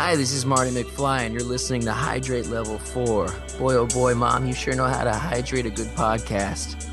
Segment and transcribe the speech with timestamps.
[0.00, 3.26] Hi, this is Marty McFly, and you're listening to Hydrate Level 4.
[3.58, 6.86] Boy, oh boy, Mom, you sure know how to hydrate a good podcast.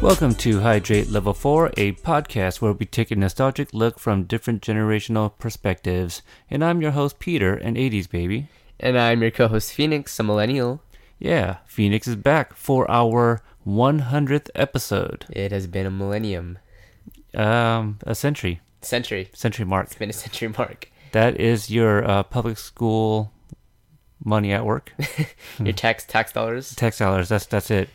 [0.00, 4.62] Welcome to Hydrate Level 4, a podcast where we take a nostalgic look from different
[4.62, 6.22] generational perspectives.
[6.48, 8.46] And I'm your host, Peter, an 80s baby.
[8.78, 10.80] And I'm your co host, Phoenix, a millennial.
[11.18, 15.26] Yeah, Phoenix is back for our 100th episode.
[15.30, 16.58] It has been a millennium.
[17.34, 18.60] Um, a century.
[18.80, 19.30] Century.
[19.32, 19.86] Century mark.
[19.86, 20.90] It's been a century mark.
[21.12, 23.32] That is your uh, public school
[24.24, 24.92] money at work.
[25.58, 26.74] your tax tax dollars.
[26.74, 27.28] Tax dollars.
[27.28, 27.88] That's that's it.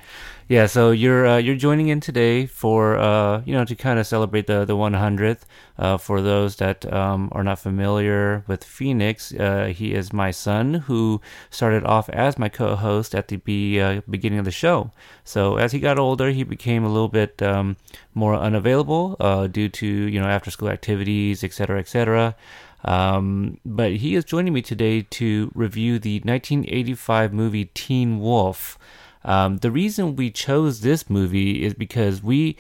[0.48, 0.66] Yeah.
[0.68, 4.48] So you're uh, you're joining in today for uh, you know to kind of celebrate
[4.48, 5.42] the the 100th.
[5.80, 10.74] Uh, for those that um, are not familiar with Phoenix, uh, he is my son
[10.74, 14.90] who started off as my co-host at the be, uh, beginning of the show.
[15.24, 17.78] So as he got older, he became a little bit um,
[18.16, 22.36] more unavailable uh, due to you know after school activities, etc., etc.
[22.84, 28.78] Um, but he is joining me today to review the 1985 movie Teen Wolf.
[29.24, 32.56] Um, the reason we chose this movie is because we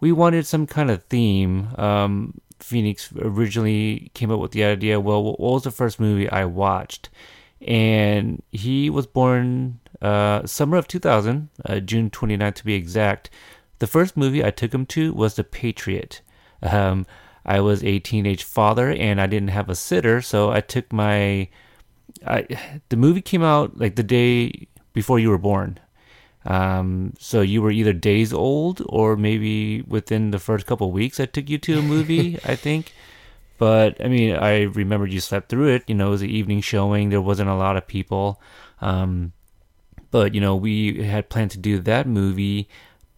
[0.00, 1.68] we wanted some kind of theme.
[1.76, 5.00] Um, Phoenix originally came up with the idea.
[5.00, 7.08] Well, what was the first movie I watched?
[7.66, 13.30] And he was born uh, summer of 2000, uh, June 29th to be exact.
[13.78, 16.20] The first movie I took him to was The Patriot.
[16.62, 17.06] Um,
[17.44, 21.48] I was a teenage father and I didn't have a sitter, so I took my.
[22.26, 22.46] I,
[22.88, 25.78] the movie came out like the day before you were born.
[26.44, 31.20] Um, so you were either days old or maybe within the first couple of weeks
[31.20, 32.92] I took you to a movie, I think.
[33.58, 35.84] But I mean, I remember you slept through it.
[35.86, 37.10] You know, it was an evening showing.
[37.10, 38.40] There wasn't a lot of people.
[38.80, 39.32] Um,
[40.10, 42.68] but you know, we had planned to do that movie,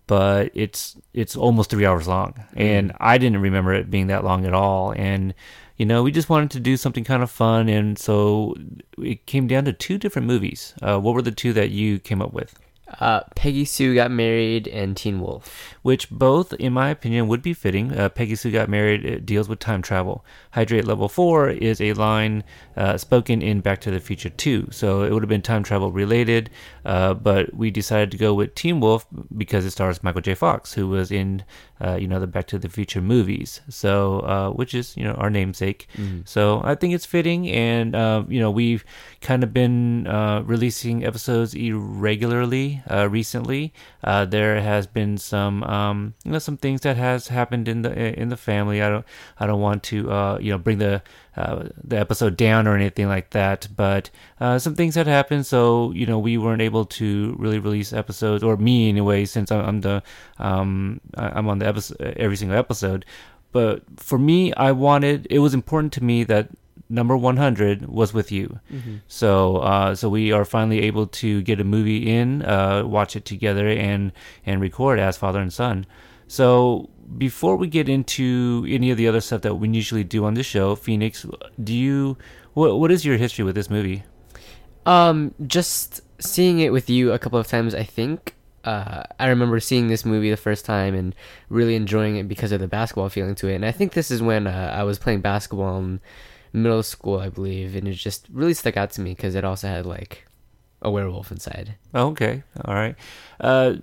[0.06, 4.46] but it's it's almost three hours long, and I didn't remember it being that long
[4.46, 4.92] at all.
[4.92, 5.34] And
[5.76, 8.54] you know, we just wanted to do something kind of fun, and so
[8.98, 10.74] it came down to two different movies.
[10.82, 12.58] Uh, what were the two that you came up with?
[13.00, 15.74] Uh, Peggy Sue got married and Teen Wolf.
[15.82, 17.92] Which both, in my opinion, would be fitting.
[17.92, 19.04] Uh, Peggy Sue got married.
[19.04, 20.24] It deals with time travel.
[20.52, 22.44] Hydrate Level Four is a line
[22.76, 25.92] uh, spoken in Back to the Future Two, so it would have been time travel
[25.92, 26.50] related.
[26.84, 29.06] Uh, but we decided to go with Teen Wolf
[29.36, 30.34] because it stars Michael J.
[30.34, 31.44] Fox, who was in
[31.80, 33.60] uh, you know the Back to the Future movies.
[33.68, 35.88] So uh, which is you know our namesake.
[35.96, 36.20] Mm-hmm.
[36.24, 38.84] So I think it's fitting, and uh, you know we've
[39.20, 43.72] kind of been uh, releasing episodes irregularly uh, recently.
[44.02, 48.18] Uh, there has been some um, you know some things that has happened in the
[48.18, 48.82] in the family.
[48.82, 49.06] I don't
[49.38, 51.02] I don't want to uh, you know bring the
[51.36, 55.46] uh, the episode down or anything like that, but uh, some things had happened.
[55.46, 59.64] So you know we weren't able to really release episodes, or me anyway, since I'm,
[59.64, 60.02] I'm the
[60.38, 63.04] um, I'm on the episode every single episode.
[63.52, 66.48] But for me, I wanted it was important to me that
[66.88, 68.60] number 100 was with you.
[69.08, 73.24] So uh, so we are finally able to get a movie in, uh, watch it
[73.24, 74.12] together, and
[74.46, 75.86] and record as father and son.
[76.28, 80.34] So before we get into any of the other stuff that we usually do on
[80.34, 81.26] the show, Phoenix,
[81.62, 82.16] do you
[82.54, 84.02] what what is your history with this movie?
[84.86, 88.34] Um, just seeing it with you a couple of times, I think.
[88.64, 91.14] Uh, I remember seeing this movie the first time and
[91.50, 93.56] really enjoying it because of the basketball feeling to it.
[93.56, 96.00] And I think this is when uh, I was playing basketball in
[96.52, 99.68] middle school, I believe, and it just really stuck out to me because it also
[99.68, 100.26] had like
[100.80, 101.74] a werewolf inside.
[101.92, 102.96] Oh, okay, all right.
[103.38, 103.74] Uh,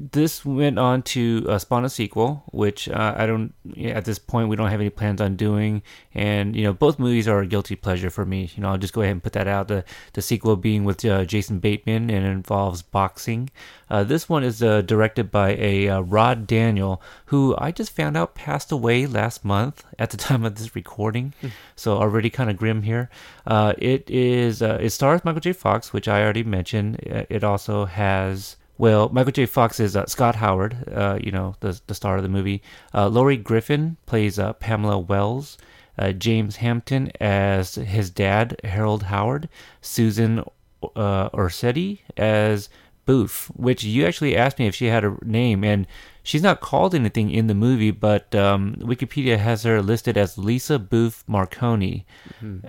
[0.00, 3.52] this went on to uh, spawn a sequel, which uh, I don't.
[3.78, 5.82] At this point, we don't have any plans on doing,
[6.14, 8.50] and you know, both movies are a guilty pleasure for me.
[8.56, 9.68] You know, I'll just go ahead and put that out.
[9.68, 9.84] The
[10.14, 13.50] the sequel being with uh, Jason Bateman and involves boxing.
[13.90, 18.16] Uh, this one is uh, directed by a uh, Rod Daniel, who I just found
[18.16, 21.34] out passed away last month at the time of this recording.
[21.76, 23.10] So already kind of grim here.
[23.46, 24.62] Uh, it is.
[24.62, 25.52] Uh, it stars Michael J.
[25.52, 26.96] Fox, which I already mentioned.
[27.00, 29.44] It also has well, Michael J.
[29.44, 32.62] Fox is uh, Scott Howard, uh, you know, the, the star of the movie.
[32.94, 35.58] Uh, Lorie Griffin plays uh, Pamela Wells.
[35.98, 39.50] Uh, James Hampton as his dad, Harold Howard.
[39.82, 40.42] Susan
[40.96, 42.70] uh, Ursitti as
[43.04, 45.86] Boof, which you actually asked me if she had a name, and
[46.22, 50.78] she's not called anything in the movie, but um, Wikipedia has her listed as Lisa
[50.78, 52.06] Boof Marconi.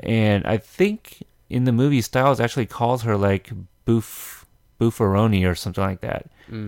[0.03, 3.51] And I think in the movie, Stiles actually calls her like
[3.86, 4.40] Boof.
[4.81, 6.25] Buffaroni or something like that.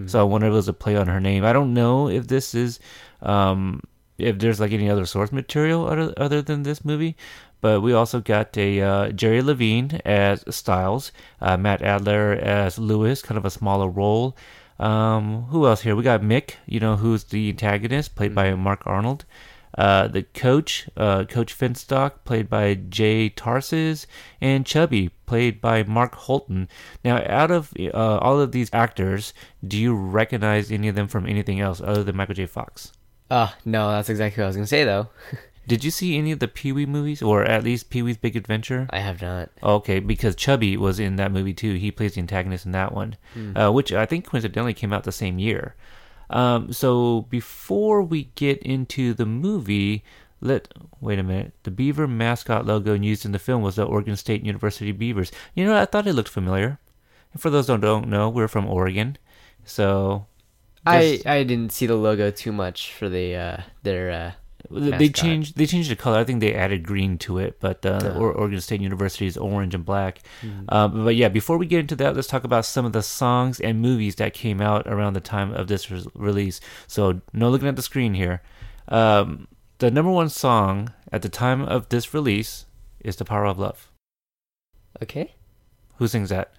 [0.07, 1.43] So I wonder if it was a play on her name.
[1.43, 2.79] I don't know if this is,
[3.21, 3.81] um,
[4.17, 7.15] if there's like any other source material other, other than this movie.
[7.59, 11.11] But we also got a uh, Jerry Levine as Stiles,
[11.41, 14.35] uh, Matt Adler as Lewis, kind of a smaller role.
[14.79, 15.95] Um, who else here?
[15.95, 19.23] We got Mick, you know, who's the antagonist, played by Mark Arnold.
[19.77, 24.05] Uh, the coach, uh, Coach Finstock, played by Jay Tarses,
[24.39, 26.69] and Chubby, played by Mark Holton.
[27.03, 29.33] Now, out of uh, all of these actors,
[29.65, 32.45] do you recognize any of them from anything else other than Michael J.
[32.45, 32.91] Fox?
[33.31, 35.09] Oh no, that's exactly what I was gonna say though.
[35.67, 38.35] Did you see any of the Pee Wee movies, or at least Pee Wee's Big
[38.35, 38.85] Adventure?
[38.89, 39.49] I have not.
[39.63, 41.75] Okay, because Chubby was in that movie too.
[41.75, 43.15] He plays the antagonist in that one,
[43.55, 45.75] uh, which I think coincidentally came out the same year.
[46.33, 50.03] Um, so before we get into the movie,
[50.41, 50.67] let
[50.99, 51.53] wait a minute.
[51.61, 55.31] The beaver mascot logo used in the film was the Oregon State University Beavers.
[55.53, 56.79] You know, I thought it looked familiar.
[57.31, 59.17] And for those who don't know, we're from Oregon,
[59.63, 60.25] so
[60.85, 64.31] I I didn't see the logo too much for the uh their uh
[64.71, 65.13] they mascot.
[65.15, 66.17] changed they changed the color.
[66.19, 68.17] I think they added green to it, but uh, Yeah.
[68.17, 70.19] or- Oregon State University is orange and black.
[70.69, 73.59] Uh, but yeah, before we get into that, let's talk about some of the songs
[73.59, 76.59] and movies that came out around the time of this re- release.
[76.87, 78.41] So no looking at the screen here.
[78.87, 79.47] Um,
[79.79, 82.65] the number one song at the time of this release
[83.01, 83.89] is "The Power of Love."
[85.01, 85.35] Okay.
[85.97, 86.51] Who sings that?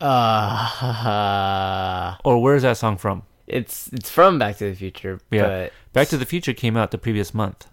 [0.00, 3.22] Uh Or where is that song from?
[3.48, 5.42] It's it's from Back to the Future, Yeah.
[5.42, 7.66] but Back to the Future came out the previous month.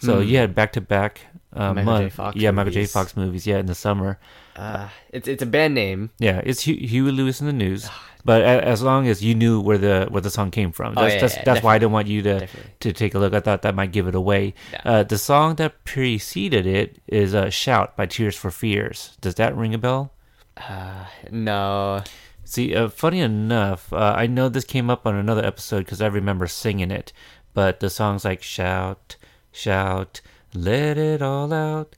[0.00, 0.28] So Hmm.
[0.28, 1.22] you had back to back
[1.56, 1.82] uh J.
[1.82, 2.12] month.
[2.14, 2.80] Fox yeah, Michael J.
[2.80, 2.92] movies.
[2.92, 3.46] Fox movies.
[3.46, 4.18] Yeah, in the summer.
[4.56, 6.10] uh it's it's a band name.
[6.18, 7.88] Yeah, it's Hugh, Huey Lewis and the News.
[8.24, 11.14] But as long as you knew where the where the song came from, Oh, that's
[11.14, 12.70] yeah, that's, yeah, that's why I didn't want you to Definitely.
[12.80, 13.32] to take a look.
[13.32, 14.54] I thought that might give it away.
[14.72, 14.80] Yeah.
[14.84, 19.16] Uh, the song that preceded it is uh, "Shout" by Tears for Fears.
[19.20, 20.12] Does that ring a bell?
[20.58, 22.02] Uh no.
[22.50, 26.06] See, uh, funny enough, uh, I know this came up on another episode because I
[26.06, 27.12] remember singing it.
[27.52, 29.16] But the song's like "Shout,
[29.52, 30.22] shout,
[30.54, 31.94] let it all out."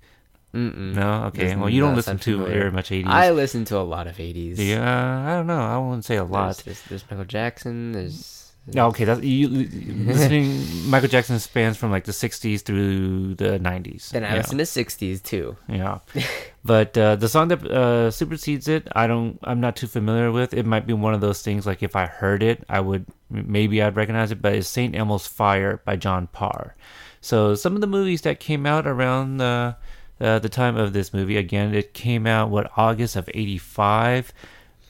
[0.53, 0.95] Mm-mm.
[0.97, 1.43] No, okay.
[1.45, 2.59] Doesn't- Well, you don't listen to familiar.
[2.59, 3.07] very much '80s.
[3.07, 4.57] I listen to a lot of 80s.
[4.59, 5.61] yeah, I don't know.
[5.61, 6.57] I wouldn't say a lot.
[6.57, 7.93] There's, there's, there's Michael Jackson.
[7.93, 8.40] There's
[8.75, 10.65] No, okay, that's you listening.
[10.91, 14.11] Michael Jackson spans from like the '60s through the '90s.
[14.11, 14.37] then I yeah.
[14.37, 15.57] listen to 60s too.
[15.69, 15.99] Yeah,
[16.65, 19.39] but uh, the song that uh, supersedes it, I don't.
[19.45, 20.55] I'm not too familiar with.
[20.55, 21.67] It might be one of those things.
[21.67, 24.43] Like if I heard it, I would maybe I'd recognize it.
[24.43, 26.75] But it's Saint Elmo's Fire by John Parr.
[27.21, 29.77] So some of the movies that came out around the
[30.21, 34.33] uh, the time of this movie, again, it came out what August of '85.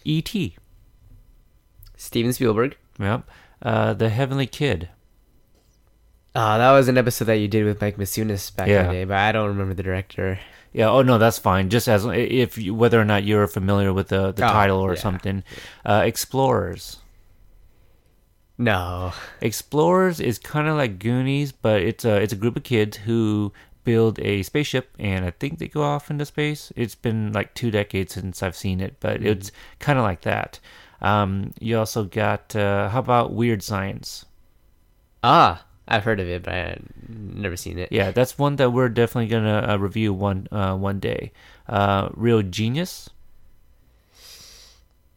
[0.05, 0.57] E.T.
[1.97, 2.77] Steven Spielberg.
[2.99, 3.29] Yep.
[3.63, 4.89] Uh, the Heavenly Kid.
[6.35, 9.05] Oh, that was an episode that you did with Mike Masunas back in the day,
[9.05, 10.39] but I don't remember the director.
[10.73, 10.89] Yeah.
[10.89, 11.69] Oh no, that's fine.
[11.71, 14.95] Just as if you, whether or not you're familiar with the the Oh, title or
[14.95, 15.01] yeah.
[15.01, 15.43] something.
[15.85, 16.99] Uh, Explorers.
[18.59, 19.13] No.
[19.41, 23.53] Explorers is kind of like Goonies, but it's a it's a group of kids who
[23.83, 26.73] build a spaceship, and I think they go off into space.
[26.77, 30.61] It's been like two decades since I've seen it, but it's kind of like that.
[31.01, 34.27] Um, you also got uh, how about Weird Science?
[35.23, 37.91] Ah, I've heard of it, but I've never seen it.
[37.91, 41.33] Yeah, that's one that we're definitely gonna uh, review one uh, one day.
[41.69, 43.11] Uh, Real Genius.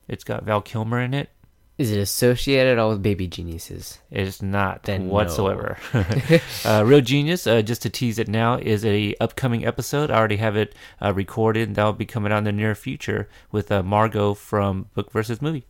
[0.07, 1.29] It's got Val Kilmer in it.
[1.77, 3.97] Is it associated at all with Baby Geniuses?
[4.11, 5.13] It's not Then no.
[5.13, 5.77] whatsoever.
[6.65, 10.11] uh, Real Genius, uh, just to tease it now, is a upcoming episode.
[10.11, 13.27] I already have it uh, recorded, and that'll be coming out in the near future
[13.51, 15.65] with uh, Margot from Book versus Movie.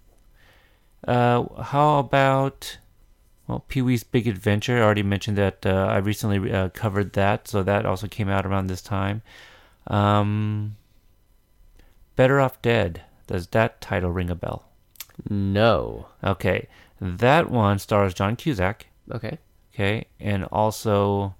[1.07, 2.77] Uh, how about
[3.47, 4.77] well, Pee Wee's Big Adventure?
[4.77, 8.45] I already mentioned that uh, I recently uh, covered that, so that also came out
[8.45, 9.21] around this time.
[9.87, 10.77] Um,
[12.15, 13.01] Better Off Dead.
[13.27, 14.69] Does that title ring a bell?
[15.29, 16.07] No.
[16.23, 16.67] Okay,
[16.99, 18.87] that one stars John Cusack.
[19.11, 19.39] Okay.
[19.73, 21.35] Okay, and also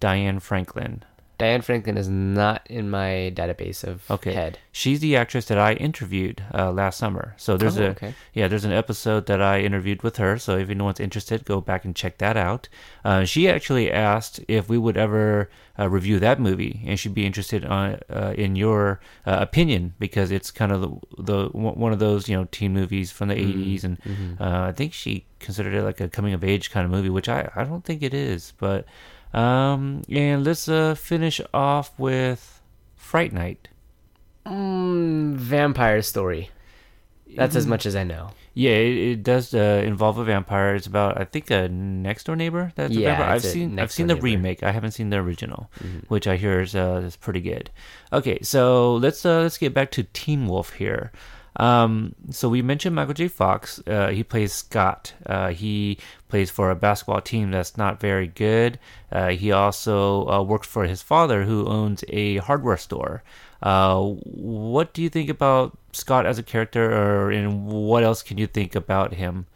[0.00, 1.04] Diane Franklin.
[1.44, 4.58] Diane Franklin is not in my database of Okay, head.
[4.72, 7.34] she's the actress that I interviewed uh, last summer.
[7.36, 8.14] So there's Oh, a okay.
[8.32, 10.38] yeah, there's an episode that I interviewed with her.
[10.38, 12.68] So if anyone's interested, go back and check that out.
[13.04, 17.26] Uh, she actually asked if we would ever uh, review that movie, and she'd be
[17.26, 20.90] interested on, uh, in your uh, opinion because it's kind of the,
[21.22, 23.62] the one of those you know teen movies from the Mm-hmm.
[23.74, 23.96] 80s, and
[24.40, 27.28] uh, I think she considered it like a coming of age kind of movie, which
[27.28, 28.86] I I don't think it is, but.
[29.34, 32.62] Um, and let's uh, finish off with
[32.96, 33.68] Fright Night.
[34.46, 36.50] Mm, vampire story.
[37.36, 38.30] That's as much as I know.
[38.52, 40.76] Yeah, it, it does uh, involve a vampire.
[40.76, 42.72] It's about I think a next door neighbor.
[42.76, 43.34] That's a Yeah, vampire.
[43.34, 44.24] I've seen I've seen the neighbor.
[44.24, 44.62] remake.
[44.62, 45.68] I haven't seen the original,
[46.06, 47.70] which I hear is uh, is pretty good.
[48.12, 51.10] Okay, so let's uh, let's get back to Teen Wolf here.
[51.56, 53.26] Um, so we mentioned Michael J.
[53.28, 53.80] Fox.
[53.86, 55.14] Uh, he plays Scott.
[55.26, 55.98] Uh, he
[56.34, 58.76] plays for a basketball team that's not very good.
[59.12, 63.22] Uh, he also uh, works for his father, who owns a hardware store.
[63.62, 68.36] Uh, what do you think about Scott as a character, or and what else can
[68.36, 69.46] you think about him?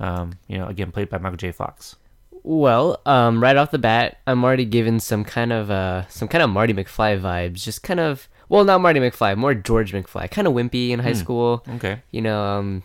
[0.00, 1.52] Um, you know, again, played by Michael J.
[1.52, 1.94] Fox.
[2.42, 6.42] Well, um, right off the bat, I'm already given some kind of uh, some kind
[6.42, 7.62] of Marty McFly vibes.
[7.62, 10.28] Just kind of, well, not Marty McFly, more George McFly.
[10.28, 11.22] Kind of wimpy in high Hmm.
[11.24, 11.64] school.
[11.76, 12.02] Okay.
[12.10, 12.82] You know, um,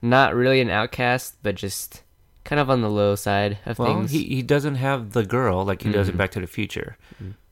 [0.00, 2.03] not really an outcast, but just
[2.44, 4.10] kind of on the low side of Well, things.
[4.12, 6.96] he, he doesn't have the girl like he does in Back to the Future,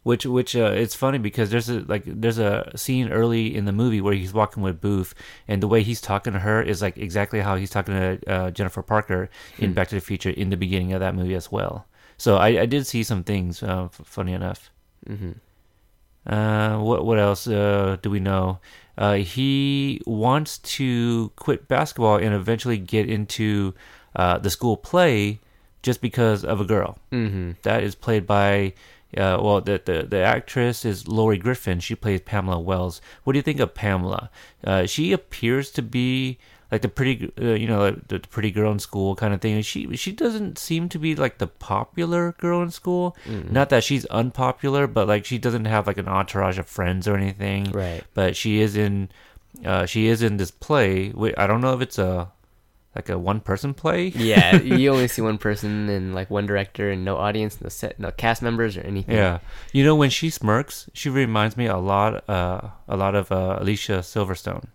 [0.03, 3.73] which which uh, it's funny because there's a like there's a scene early in the
[3.73, 5.15] movie where he's walking with Boof,
[5.49, 8.51] and the way he's talking to her is like exactly how he's talking to uh,
[8.51, 11.87] Jennifer Parker in Back to the Future in the beginning of that movie as well.
[12.19, 13.63] So I, I did see some things.
[13.63, 14.71] Uh, f- funny enough.
[15.07, 15.33] hmm
[16.27, 18.59] Uh, what what else uh, do we know?
[18.97, 23.75] Uh, he wants to quit basketball and eventually get into
[24.17, 25.41] uh, the school play
[25.83, 26.99] just because of a girl.
[27.11, 28.75] hmm That is played by,
[29.17, 31.81] uh, well, the, the the actress is Lorie Griffin.
[31.81, 33.01] She plays Pamela Wells.
[33.25, 34.31] What do you think of Pamela?
[34.65, 36.39] Uh, she appears to be
[36.71, 39.61] like the pretty, uh, you know, like the pretty girl in school kind of thing.
[39.63, 43.15] She she doesn't seem to be like the popular girl in school.
[43.51, 47.17] Not that she's unpopular, but like she doesn't have like an entourage of friends or
[47.17, 47.73] anything.
[47.73, 48.05] Right.
[48.15, 49.11] But she is in,
[49.67, 51.13] uh, she is in this play.
[51.37, 52.31] I don't know if it's a
[52.95, 54.09] like a one person play.
[54.09, 57.99] Yeah, you only see one person and like one director and no audience, no set,
[57.99, 59.17] no cast members or anything.
[59.17, 59.39] Yeah,
[59.73, 63.57] you know when she smirks, she reminds me a lot, uh, a lot of uh,
[63.61, 64.67] Alicia Silverstone.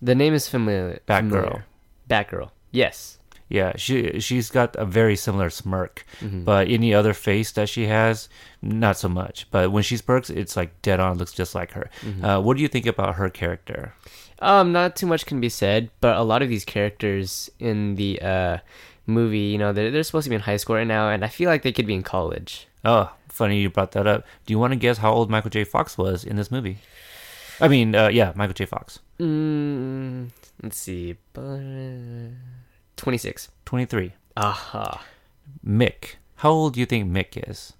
[0.00, 1.00] The name is familiar.
[1.06, 1.30] Batgirl.
[1.30, 1.64] familiar.
[2.10, 2.50] Batgirl.
[2.70, 3.18] Yes.
[3.48, 6.44] Yeah, she she's got a very similar smirk, Mm-hmm.
[6.44, 8.30] but any other face that she has,
[8.62, 9.46] not so much.
[9.50, 11.90] But when she smirks, it's like dead on, looks just like her.
[12.00, 12.24] Mm-hmm.
[12.24, 13.92] Uh, what do you think about her character?
[14.42, 18.20] Um, not too much can be said, but a lot of these characters in the
[18.20, 18.58] uh
[19.06, 21.28] movie, you know, they're they're supposed to be in high school right now, and I
[21.28, 22.66] feel like they could be in college.
[22.84, 24.24] Oh, funny you brought that up.
[24.46, 25.64] Do you want to guess how old Michael J.
[25.64, 26.78] Fox was in this movie?
[27.60, 28.64] I mean, uh, yeah, Michael J.
[28.66, 30.30] Fox, Mm,
[30.62, 31.16] let's see,
[32.96, 33.48] twenty six.
[33.64, 34.12] twenty three.
[34.36, 35.04] Aha,
[35.64, 37.74] Mick, how old do you think Mick is?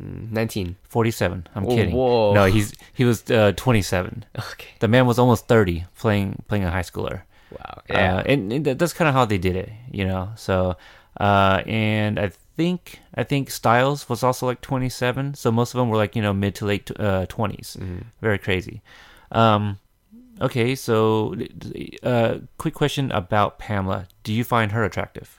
[0.00, 0.76] Mm, nineteen.
[0.88, 1.46] 47.
[1.54, 1.94] I'm Oh, kidding.
[1.94, 2.32] whoa.
[2.34, 4.24] No, he's he was uh, 27.
[4.38, 4.68] Okay.
[4.80, 7.22] The man was almost 30 playing playing a high schooler.
[7.50, 7.82] Wow.
[7.90, 10.30] Uh, and, and that's kind of how they did it, you know.
[10.36, 10.76] So
[11.20, 15.34] uh, and I think I think Stiles was also like 27.
[15.34, 17.76] So most of them were like, you know, mid to late uh, 20s.
[18.22, 18.80] Very crazy.
[19.30, 19.78] Um
[20.40, 21.34] okay, so
[22.02, 24.06] uh quick question about Pamela.
[24.24, 25.36] Do you find her attractive?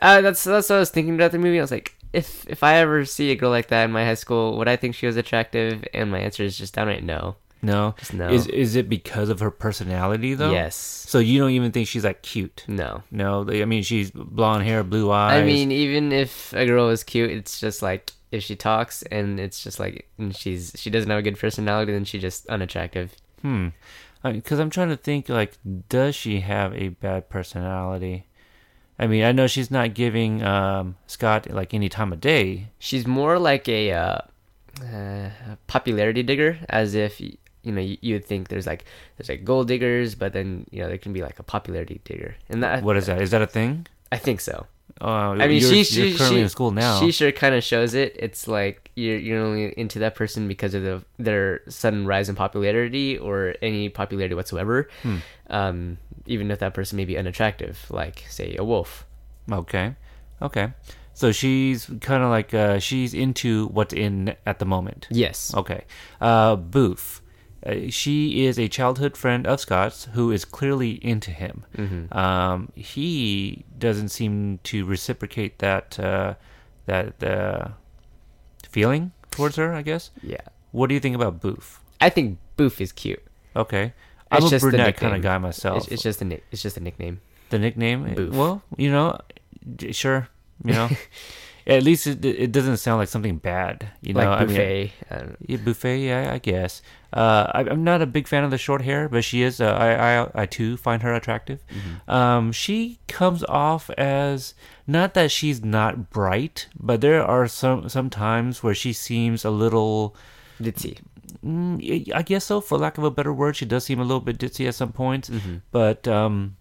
[0.00, 1.58] Uh, that's that's what I was thinking about the movie.
[1.58, 4.14] I was like, if if I ever see a girl like that in my high
[4.14, 5.84] school, would I think she was attractive?
[5.94, 7.36] And my answer is just downright no.
[7.60, 7.94] No.
[7.98, 8.28] Just no.
[8.28, 10.52] Is is it because of her personality though?
[10.52, 10.76] Yes.
[10.76, 12.64] So you don't even think she's like cute?
[12.68, 13.02] No.
[13.10, 15.42] No, I mean she's blonde hair, blue eyes.
[15.42, 19.40] I mean, even if a girl is cute, it's just like if she talks and
[19.40, 23.14] it's just like and she's she doesn't have a good personality, then she's just unattractive.
[23.42, 23.68] hmm,
[24.22, 28.26] because I'm trying to think like, does she have a bad personality?
[28.98, 32.68] I mean, I know she's not giving um, Scott like any time of day.
[32.78, 34.18] She's more like a uh,
[34.82, 35.30] uh,
[35.66, 38.84] popularity digger, as if you know you, you would think there's like
[39.16, 42.34] there's like gold diggers, but then you know there can be like a popularity digger,
[42.48, 43.22] and that What is that?
[43.22, 43.86] Is that a thing?
[44.10, 44.66] I think so.
[45.00, 46.98] Uh, I mean, you're, she, you're she, currently she, in school now.
[46.98, 48.16] She sure kind of shows it.
[48.18, 52.34] It's like you're you're only into that person because of the their sudden rise in
[52.34, 54.88] popularity or any popularity whatsoever.
[55.02, 55.16] Hmm.
[55.48, 59.06] Um, even if that person may be unattractive, like say a wolf.
[59.50, 59.94] Okay,
[60.42, 60.72] okay.
[61.14, 65.06] So she's kind of like uh, she's into what's in at the moment.
[65.10, 65.54] Yes.
[65.54, 65.84] Okay.
[66.20, 67.22] Uh, Boof.
[67.66, 71.64] Uh, she is a childhood friend of Scott's who is clearly into him.
[71.76, 72.16] Mm-hmm.
[72.16, 76.34] Um, he doesn't seem to reciprocate that uh,
[76.86, 77.68] that uh,
[78.68, 79.72] feeling towards her.
[79.72, 80.10] I guess.
[80.22, 80.40] Yeah.
[80.72, 81.80] What do you think about Boof?
[82.00, 83.22] I think Boof is cute.
[83.56, 83.92] Okay,
[84.30, 85.78] I'm It's a brunette kind of guy myself.
[85.84, 86.44] It's, it's just a nick.
[86.50, 87.20] It's just a nickname.
[87.50, 88.14] the nickname.
[88.14, 88.34] Boof.
[88.34, 89.18] Well, you know,
[89.90, 90.28] sure,
[90.64, 90.88] you know.
[91.66, 94.20] At least it, it doesn't sound like something bad, you know.
[94.20, 94.92] like I mean, buffet.
[95.10, 95.22] I.
[95.46, 95.98] Yeah, buffet.
[95.98, 96.80] Yeah, I guess.
[97.12, 99.60] Uh, I, I'm not a big fan of the short hair, but she is.
[99.60, 101.62] Uh, I, I, I too find her attractive.
[102.06, 104.54] Um, she comes off as
[104.88, 109.50] not that she's not bright, but there are some some times where she seems a
[109.50, 110.16] little.
[110.60, 110.98] Ditzy.
[111.44, 114.20] Mm, I guess so, for lack of a better word, she does seem a little
[114.20, 115.30] bit ditzy at some points.
[115.70, 116.56] But um,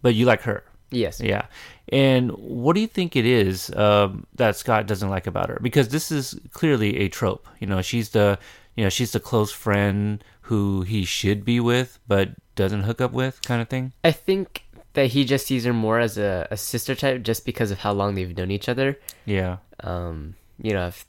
[0.00, 0.64] but you like her.
[0.90, 1.20] Yes.
[1.20, 1.46] Yeah.
[1.88, 5.58] And what do you think it is um, that Scott doesn't like about her?
[5.60, 7.46] Because this is clearly a trope.
[7.60, 8.38] You know, she's the
[8.76, 13.12] you know she's the close friend who he should be with but doesn't hook up
[13.12, 13.92] with, kind of thing.
[14.02, 14.64] I think
[14.96, 17.92] that he just sees her more as a, a sister type, just because of how
[17.92, 18.98] long they've known each other.
[19.24, 19.58] Yeah.
[19.84, 21.04] um you know if,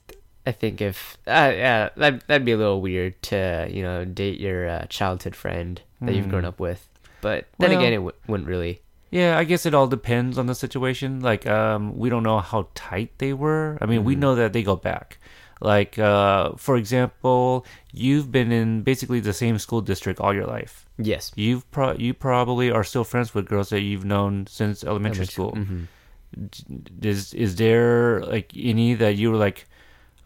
[0.46, 4.38] I think if uh, yeah, that that'd be a little weird to you know date
[4.40, 6.88] your uh, childhood friend that you've grown up with.
[7.20, 8.80] But then Well- again, it w- wouldn't really.
[9.10, 11.20] Yeah, I guess it all depends on the situation.
[11.20, 13.78] Like, um, we don't know how tight they were.
[13.80, 15.16] I mean, we know that they go back.
[15.60, 20.86] Like, uh, for example, you've been in basically the same school district all your life.
[20.98, 21.32] Yes.
[21.36, 25.32] You've pro- you probably are still friends with girls that you've known since elementary Elementary-
[25.32, 25.52] school.
[25.52, 25.86] mhm.
[27.02, 29.66] Is is there like any that you were like,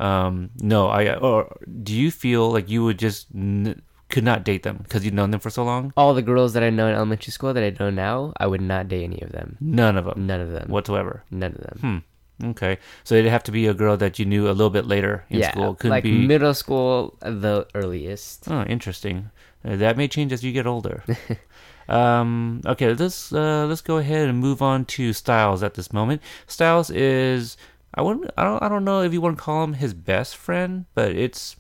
[0.01, 1.47] um, no, I or
[1.83, 5.31] do you feel like you would just n- could not date them because you've known
[5.31, 5.93] them for so long?
[5.97, 8.61] All the girls that I know in elementary school that I know now, I would
[8.61, 9.57] not date any of them.
[9.61, 10.69] None of them None of them.
[10.69, 11.23] whatsoever.
[11.31, 11.79] None of them.
[11.81, 11.99] Hmm.
[12.43, 12.79] Okay.
[13.05, 15.41] So it'd have to be a girl that you knew a little bit later in
[15.41, 15.75] yeah, school.
[15.75, 16.27] Couldn't like be.
[16.27, 18.51] middle school, the earliest.
[18.51, 19.31] oh, interesting.
[19.65, 21.05] Uh, that may change as you get older.
[21.89, 22.61] um.
[22.67, 22.95] Okay.
[22.95, 26.23] Let's uh let's go ahead and move on to Stiles at this moment.
[26.47, 27.57] Stiles is
[27.95, 30.37] I wouldn't I don't I don't know if you want to call him his best
[30.37, 31.57] friend, but it's.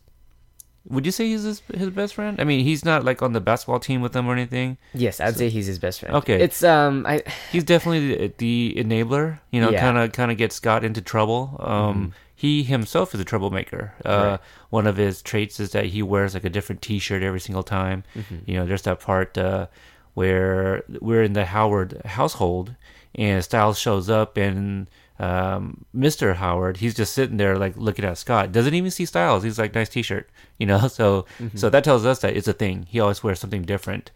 [0.89, 2.41] Would you say he's his, his best friend?
[2.41, 4.79] I mean, he's not like on the basketball team with them or anything.
[4.95, 6.17] Yes, I'd say he's his best friend.
[6.17, 6.43] Okay.
[6.43, 7.23] It's um, I
[7.53, 9.39] He's definitely the, the enabler.
[9.53, 11.57] You know, kind of kind of gets Scott into trouble.
[11.61, 13.95] Um, he himself is a troublemaker.
[14.05, 14.41] Uh, Right.
[14.71, 18.03] One of his traits is that he wears like a different T-shirt every single time.
[18.47, 19.67] You know, there's that part uh,
[20.15, 22.75] where we're in the Howard household,
[23.15, 24.89] and Stiles shows up, and
[25.23, 26.35] um, Mr.
[26.35, 28.51] Howard, he's just sitting there like looking at Scott.
[28.51, 29.45] Doesn't even see Stiles.
[29.45, 30.29] He's like, nice T-shirt.
[30.59, 32.87] You know, so so that tells us that it's a thing.
[32.89, 34.11] He always wears something different.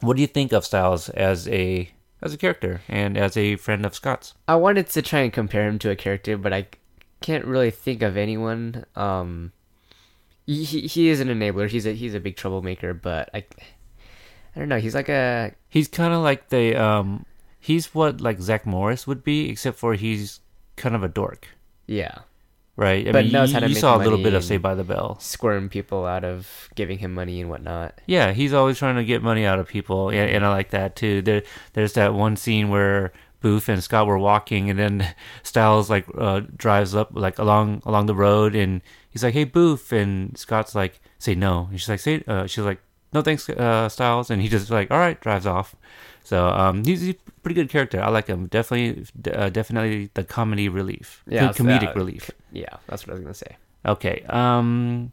[0.00, 1.90] What do you think of Stiles as a
[2.20, 4.34] as a character and as a friend of Scott's?
[4.46, 6.66] I wanted to try and compare him to a character, but I
[7.22, 8.84] can't really think of anyone.
[8.94, 9.52] Um,
[10.44, 11.70] he he, he is an enabler.
[11.70, 13.46] He's a he's a big troublemaker, but I
[14.54, 14.78] I don't know.
[14.78, 17.24] He's like a He's kind of like the um,
[17.62, 20.40] he's what like Zach Morris would be, except for he's
[20.76, 21.46] kind of a dork,
[21.86, 22.18] yeah
[22.74, 23.06] right?
[23.06, 24.74] I But mean, knows you, how to you saw a little bit of Saved by
[24.74, 25.18] the Bell.
[25.20, 28.00] squirm people out of giving him money and whatnot.
[28.06, 30.96] Yeah, he's always trying to get money out of people, and, and I like that
[30.96, 31.22] too.
[31.22, 31.42] There,
[31.74, 36.40] there's that one scene where Boof and Scott were walking, and then Stiles like uh,
[36.56, 41.00] drives up like along along the road, and he's like, "Hey, Boof," and Scott's like,
[41.18, 42.80] "Say no," and she's like, "Say," uh, she's like,
[43.12, 45.74] "No, thanks, uh, Stiles," and he just like, "All right," drives off.
[46.24, 48.00] So um, he's, he's a pretty good character.
[48.00, 48.46] I like him.
[48.46, 52.30] Definitely, uh, definitely the comedy relief, Yeah, Co- comedic uh, relief.
[52.52, 53.56] Yeah, that's what I was gonna say.
[53.84, 54.22] Okay.
[54.28, 55.12] Um,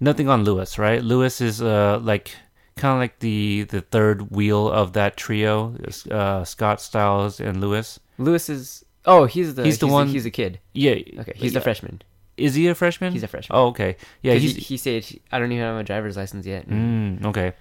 [0.00, 1.02] nothing on Lewis, right?
[1.02, 2.34] Lewis is uh like
[2.76, 5.76] kind of like the the third wheel of that trio.
[6.10, 8.00] Uh, Scott Stiles and Lewis.
[8.18, 10.58] Lewis is oh he's the He's the one- he's a kid.
[10.72, 10.92] Yeah.
[11.20, 11.58] Okay, he's yeah.
[11.58, 12.00] the freshman.
[12.36, 13.12] Is he a freshman?
[13.12, 13.56] He's a freshman.
[13.58, 13.96] Oh, okay.
[14.22, 17.52] Yeah, he's he, he said I don't even have a driver's license yet, mm, okay.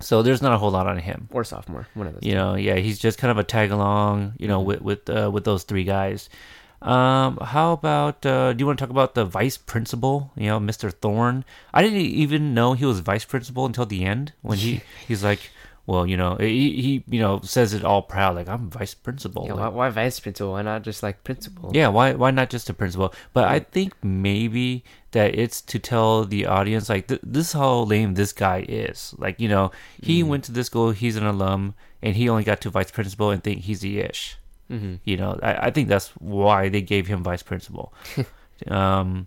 [0.00, 1.28] So there's not a whole lot on him.
[1.32, 2.22] or sophomore, one of those.
[2.22, 4.34] You know, yeah, he's just kind of a tag along.
[4.38, 4.48] You Mm-hmm.
[4.48, 6.28] know, with with uh, with those three guys.
[6.80, 10.30] Um, how about uh, do you want to talk about the vice principal?
[10.36, 10.92] You know, Mr.
[10.92, 11.44] Thorne.
[11.74, 15.50] I didn't even know he was vice principal until the end when he he's like,
[15.88, 19.46] well, you know, he, he you know says it all proud like I'm vice principal.
[19.46, 20.52] Yeah, why, why vice principal?
[20.52, 21.70] Why not just like principal?
[21.72, 23.14] yeah, why why not just a principal?
[23.32, 27.84] But I think maybe that it's to tell the audience like th- this is how
[27.84, 29.14] lame this guy is.
[29.16, 29.72] Like you know,
[30.02, 33.30] he went to this school, he's an alum, and he only got to vice principal
[33.30, 34.36] and think he's the ish.
[34.70, 34.96] Mm-hmm.
[35.04, 37.94] You know, I, I think that's why they gave him vice principal.
[38.68, 39.26] um,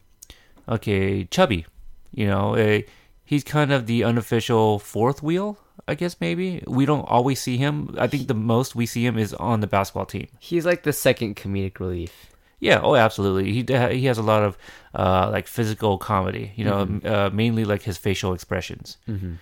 [0.69, 1.65] okay, Chubby,
[2.13, 2.82] you know, uh,
[3.25, 5.57] he's kind of the unofficial fourth wheel.
[5.88, 7.95] I guess maybe we don't always see him.
[7.97, 10.27] I think the most we see him is on the basketball team.
[10.39, 12.31] He's like the second comedic relief.
[12.60, 13.51] Yeah, oh, absolutely.
[13.51, 13.65] He
[13.97, 14.57] he has a lot of
[14.93, 16.53] uh, like physical comedy.
[16.55, 18.97] You know, m uh, mainly like his facial expressions.
[19.10, 19.34] Mm-hmm.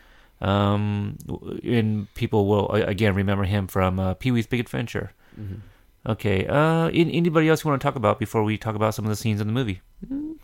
[0.41, 1.17] Um,
[1.63, 5.11] and people will again remember him from uh, Pee Wee's Big Adventure.
[5.37, 5.55] Mm-hmm.
[6.11, 6.47] Okay.
[6.47, 9.09] Uh, an- anybody else you want to talk about before we talk about some of
[9.09, 9.81] the scenes in the movie?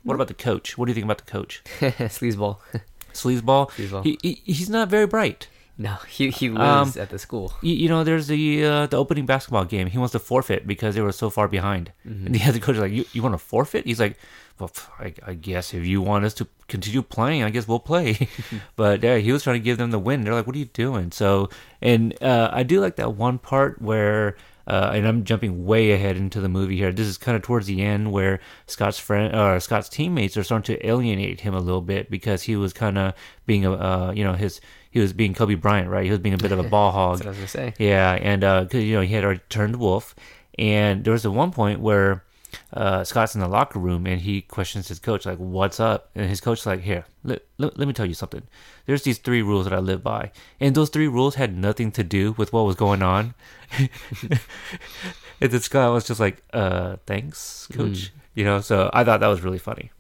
[0.03, 0.77] What about the coach?
[0.77, 1.63] What do you think about the coach?
[1.79, 2.57] Sleazeball.
[3.15, 3.69] Sleazeball.
[3.71, 4.03] Sleazeball.
[4.03, 5.47] He, he he's not very bright.
[5.77, 7.51] no, he he Um, at the school.
[7.61, 9.87] You, you know, there's the uh, the opening basketball game.
[9.87, 11.91] He wants to forfeit because they were so far behind.
[12.07, 12.25] Mm-hmm.
[12.25, 14.15] And the other coach is like, "You you want to forfeit?" He's like,
[14.59, 18.29] "Well, I, I guess if you want us to continue playing, I guess we'll play."
[18.77, 20.23] but yeah, he was trying to give them the win.
[20.23, 21.49] They're like, "What are you doing?" So,
[21.81, 24.37] and uh, I do like that one part where.
[24.67, 26.91] Uh, and I'm jumping way ahead into the movie here.
[26.91, 30.75] This is kind of towards the end where Scott's friend or Scott's teammates are starting
[30.75, 33.13] to alienate him a little bit because he was kind of
[33.45, 36.05] being a, uh, you know, his he was being Kobe Bryant, right?
[36.05, 37.17] He was being a bit of a ball hog.
[37.17, 37.73] That's what I was gonna say.
[37.77, 40.15] Yeah, and because you know he had already turned wolf,
[40.57, 42.24] and there was at one point where
[42.73, 46.29] uh, Scott's in the locker room and he questions his coach like, "What's up?" And
[46.29, 48.43] his coach's like, "Here, let, let, let me tell you something.
[48.85, 52.03] There's these three rules that I live by, and those three rules had nothing to
[52.03, 53.33] do with what was going on."
[53.79, 59.27] and then Scott was just like, "Uh, thanks, coach." You know, so I thought that
[59.27, 59.91] was really funny.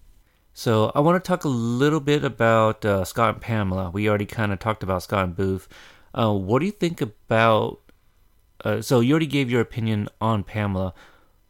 [0.57, 3.89] So I want to talk a little bit about uh, Scott and Pamela.
[3.89, 5.67] We already kind of talked about Scott and Boof.
[6.17, 7.79] Uh, what do you think about?
[8.63, 10.93] Uh, so you already gave your opinion on Pamela,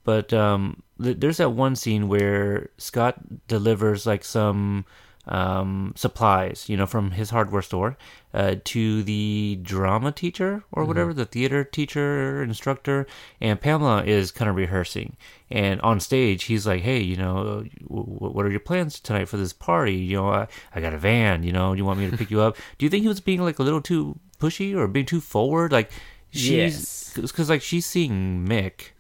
[0.04, 4.86] but um, there's that one scene where Scott delivers like some
[5.28, 7.98] um, supplies, you know, from his hardware store
[8.34, 13.08] uh, to the drama teacher or whatever, the theater teacher, instructor.
[13.42, 15.18] And Pamela is kind of rehearsing.
[15.50, 19.38] And on stage, he's like, hey, you know, w- what are your plans tonight for
[19.38, 19.96] this party?
[19.96, 22.42] You know, I, I got a van, you know, you want me to pick you
[22.42, 22.56] up?
[22.78, 25.72] Do you think he was being like a little too pushy or being too forward?
[25.72, 25.90] Like,
[26.30, 28.92] she's, because like she's seeing Mick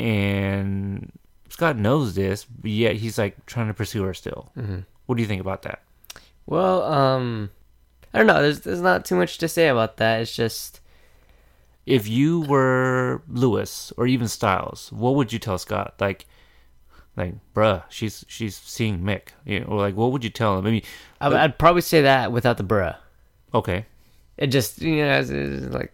[0.00, 1.12] and
[1.48, 4.50] Scott knows this, but yet he's like trying to pursue her still.
[4.56, 4.80] Mm-hmm.
[5.06, 5.82] What do you think about that?
[6.46, 7.50] Well, um,
[8.14, 8.40] I don't know.
[8.42, 10.20] There's there's not too much to say about that.
[10.22, 10.80] It's just
[11.86, 15.94] If you were Lewis or even Stiles, what would you tell Scott?
[16.00, 16.26] Like,
[17.16, 20.66] like, bruh, she's she's seeing Mick, you know, or like, what would you tell him?
[20.66, 20.82] I mean,
[21.20, 22.96] I, would- I'd probably say that without the bruh.
[23.52, 23.86] okay,
[24.38, 25.92] It just you know, it's, it's like,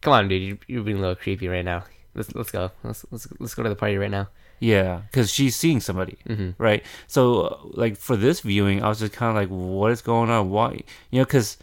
[0.00, 1.84] come on, dude, you, you're being a little creepy right now.
[2.18, 2.70] Let's let's go.
[2.84, 4.28] Let's let's let's go to the party right now.
[4.60, 6.18] yeah, because she's seeing somebody,
[6.58, 6.82] right?
[7.06, 10.50] So, like for this viewing, I was just kind of like, what is going on?
[10.50, 11.24] Why, you know?
[11.24, 11.56] Because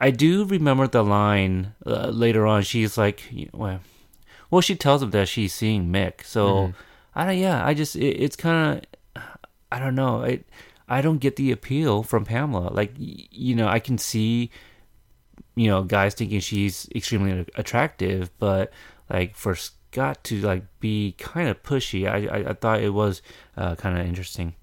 [0.00, 2.62] I do remember the line uh, later on.
[2.62, 3.80] She's like, well,
[4.50, 6.24] well, she tells him that she's seeing Mick.
[6.24, 6.74] So,
[7.14, 7.38] I don't.
[7.38, 8.82] Yeah, I just it, it's kind
[9.16, 9.22] of
[9.70, 10.24] I don't know.
[10.24, 10.40] I
[10.88, 12.70] I don't get the appeal from Pamela.
[12.74, 14.50] Like y- you know, I can see
[15.54, 18.72] you know guys thinking she's extremely attractive, but
[19.08, 19.54] like for
[19.94, 23.22] Scott to like be kind of pushy, I I, I thought it was
[23.56, 24.54] uh, kind of interesting.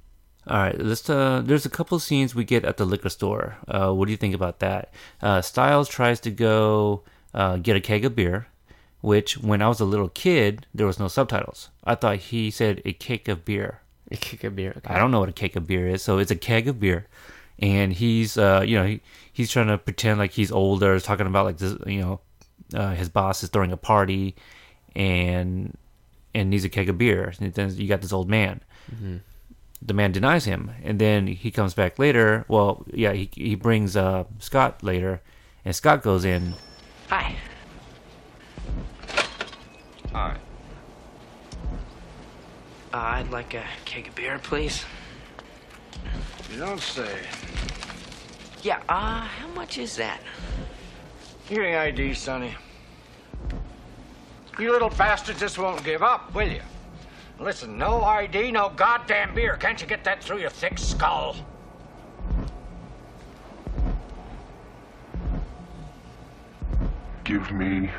[0.45, 1.09] All right, let's.
[1.09, 3.57] Uh, there's a couple scenes we get at the liquor store.
[3.67, 4.91] Uh, what do you think about that?
[5.21, 8.47] Uh, Stiles tries to go uh, get a keg of beer,
[8.99, 11.69] which when I was a little kid, there was no subtitles.
[11.85, 13.79] I thought he said a cake of beer.
[14.11, 14.73] A kick a beer.
[14.75, 14.93] Okay.
[14.93, 17.07] I don't know what a cake of beer is, so it's a keg of beer,
[17.59, 21.45] and he's uh you know he he's trying to pretend like he's older, talking about
[21.45, 22.19] like this you know
[22.73, 24.35] uh, his boss is throwing a party,
[24.95, 25.77] and
[26.33, 27.33] and needs a keg of beer.
[27.39, 28.61] And then you got this old man.
[29.83, 32.45] The man denies him, and then he comes back later.
[32.47, 35.21] Well, yeah, he he brings uh Scott later,
[35.65, 36.53] and Scott goes in.
[37.09, 37.35] Hi.
[40.11, 40.37] Hi.
[42.93, 44.85] Uh, I'd like a keg of beer, please.
[46.51, 47.19] You don't say.
[48.61, 50.21] Yeah, uh, how much is that?
[51.47, 52.53] Give me ID, Sonny.
[54.59, 56.61] You little bastard just won't give up, will you?
[57.39, 59.55] Listen, no ID, no goddamn beer.
[59.55, 61.35] Can't you get that through your thick skull?
[67.23, 67.89] Give me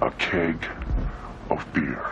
[0.00, 0.64] a keg
[1.50, 2.06] of beer.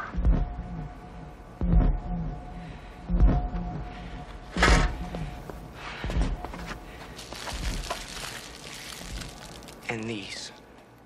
[9.88, 10.51] And these.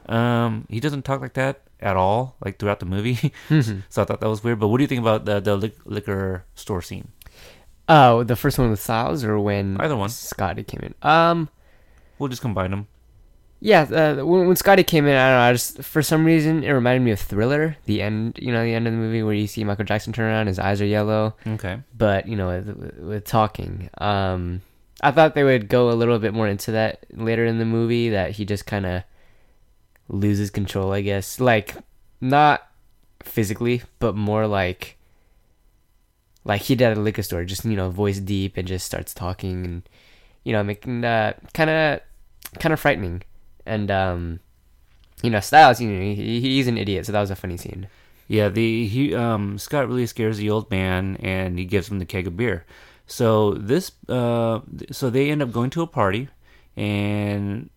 [0.07, 3.33] Um, he doesn't talk like that at all, like throughout the movie.
[3.89, 4.59] so I thought that was weird.
[4.59, 7.09] But what do you think about the the lic- liquor store scene?
[7.89, 10.09] Oh, the first one with Stiles or when Either one.
[10.09, 10.95] Scotty came in.
[11.03, 11.49] Um,
[12.19, 12.87] We'll just combine them.
[13.61, 15.49] yeah, uh, when, when Scotty came in, I don't know.
[15.49, 17.77] I just for some reason it reminded me of Thriller.
[17.85, 20.31] The end, you know, the end of the movie where you see Michael Jackson turn
[20.33, 21.81] around, his eyes are yellow, Okay.
[21.97, 23.91] but you know, with, with talking.
[23.99, 24.63] Um,
[25.03, 28.11] I thought they would go a little bit more into that later in the movie.
[28.11, 29.03] That he just kind of
[30.09, 31.41] loses control, I guess.
[31.41, 31.75] Like
[32.21, 32.67] not
[33.23, 34.97] physically, but more like
[36.45, 39.15] like he did at a liquor store, just you know, voice deep and just starts
[39.15, 39.89] talking and
[40.45, 42.01] you know, making uh kind of
[42.59, 43.23] kind of frightening.
[43.67, 44.41] And um
[45.23, 47.89] you know, Stiles, you know, he, he's an idiot, so that was a funny scene.
[48.29, 52.07] Yeah, the he um Scott really scares the old man and he gives him the
[52.07, 52.65] keg of beer.
[53.07, 56.29] So this uh so they end up going to a party
[56.77, 57.71] and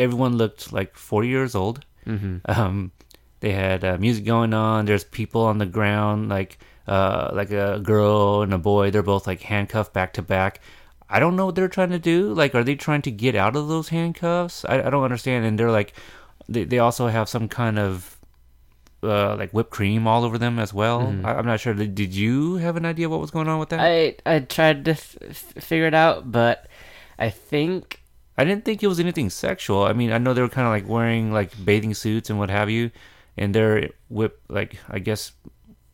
[0.00, 1.84] everyone looked like 40 years old.
[2.06, 2.38] Mm-hmm.
[2.50, 2.92] Um
[3.40, 4.84] they had uh, music going on.
[4.84, 8.90] There's people on the ground like uh like a girl and a boy.
[8.90, 10.60] They're both like handcuffed back to back.
[11.10, 12.32] I don't know what they're trying to do.
[12.32, 14.64] Like, are they trying to get out of those handcuffs?
[14.64, 15.44] I, I don't understand.
[15.44, 15.92] And they're like,
[16.48, 18.16] they, they also have some kind of
[19.02, 21.00] uh, like whipped cream all over them as well.
[21.24, 21.74] I, I'm not sure.
[21.74, 23.80] Did you have an idea what was going on with that?
[23.80, 25.18] I, I tried to f-
[25.58, 26.66] figure it out, but
[27.18, 27.99] I think
[28.44, 29.84] didn't think it was anything sexual.
[29.84, 32.50] I mean, I know they were kind of like wearing like bathing suits and what
[32.50, 32.90] have you,
[33.36, 35.32] and they're whip like I guess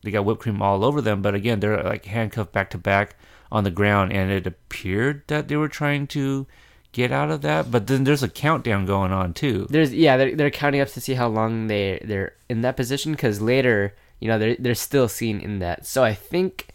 [0.03, 1.21] they got whipped cream all over them.
[1.21, 3.15] But again, they're like handcuffed back to back
[3.51, 6.47] on the ground, and it appeared that they were trying to
[6.91, 7.71] get out of that.
[7.71, 9.67] But then there's a countdown going on too.
[9.69, 13.11] there's yeah they're they're counting up to see how long they they're in that position
[13.11, 15.85] because later you know they're they're still seen in that.
[15.85, 16.67] So I think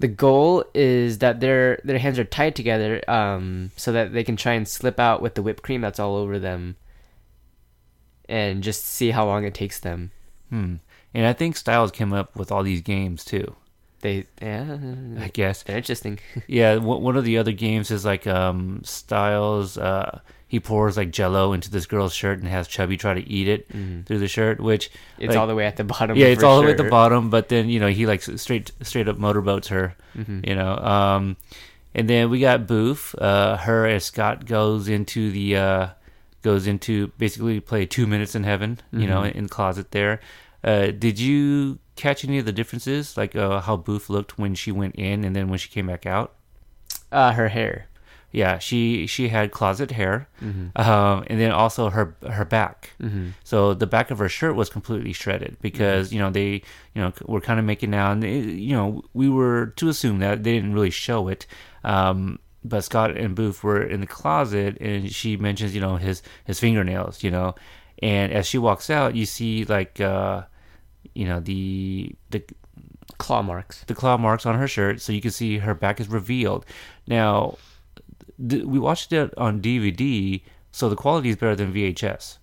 [0.00, 4.36] The goal is that their their hands are tied together, um, so that they can
[4.36, 6.76] try and slip out with the whipped cream that's all over them,
[8.28, 10.12] and just see how long it takes them.
[10.50, 10.76] Hmm.
[11.14, 13.56] And I think Stiles came up with all these games too.
[14.00, 14.78] They yeah,
[15.18, 15.64] I guess.
[15.64, 16.20] they're interesting.
[16.46, 19.76] Yeah, one one of the other games is like um Stiles.
[19.76, 23.46] Uh, he pours like Jello into this girl's shirt and has Chubby try to eat
[23.48, 23.68] it
[24.06, 25.22] through the shirt, which Mm-hmm.
[25.22, 26.16] It's like, all the way at the bottom.
[26.16, 27.28] yeah, it's all the way at the bottom.
[27.30, 30.40] But then you know he like straight straight up motorboats her, Mm-hmm.
[30.48, 30.76] you know.
[30.76, 31.36] Um,
[31.94, 33.14] and then we got Boof.
[33.18, 35.86] Uh, her as Scott goes into the uh,
[36.42, 39.36] goes into basically play two minutes in heaven, you know, Mm-hmm.
[39.38, 40.20] in the closet there.
[40.64, 44.70] Uh, did you catch any of the differences, like uh, how Boof looked when she
[44.72, 46.34] went in and then when she came back out?
[47.10, 47.86] Uh, her hair.
[48.30, 50.78] Yeah, she she had closet hair, Mm-hmm.
[50.80, 52.92] um, and then also her her back.
[53.42, 55.62] So the back of her shirt was completely shredded Mm-hmm.
[55.62, 56.62] because you know they
[56.94, 60.18] you know were kind of making out, and they, you know we were to assume
[60.18, 61.46] that they didn't really show it.
[61.84, 66.22] Um, but Scott and Boof were in the closet, and she mentions you know his
[66.44, 67.54] his fingernails, you know,
[68.02, 70.42] and as she walks out, you see like uh,
[71.14, 72.42] you know the the
[73.16, 73.82] Claw marks.
[73.88, 76.64] the claw marks on her shirt, so you can see her back is revealed.
[77.08, 77.56] Now,
[78.46, 82.38] th- we watched it on DVD, so the quality is better than VHS.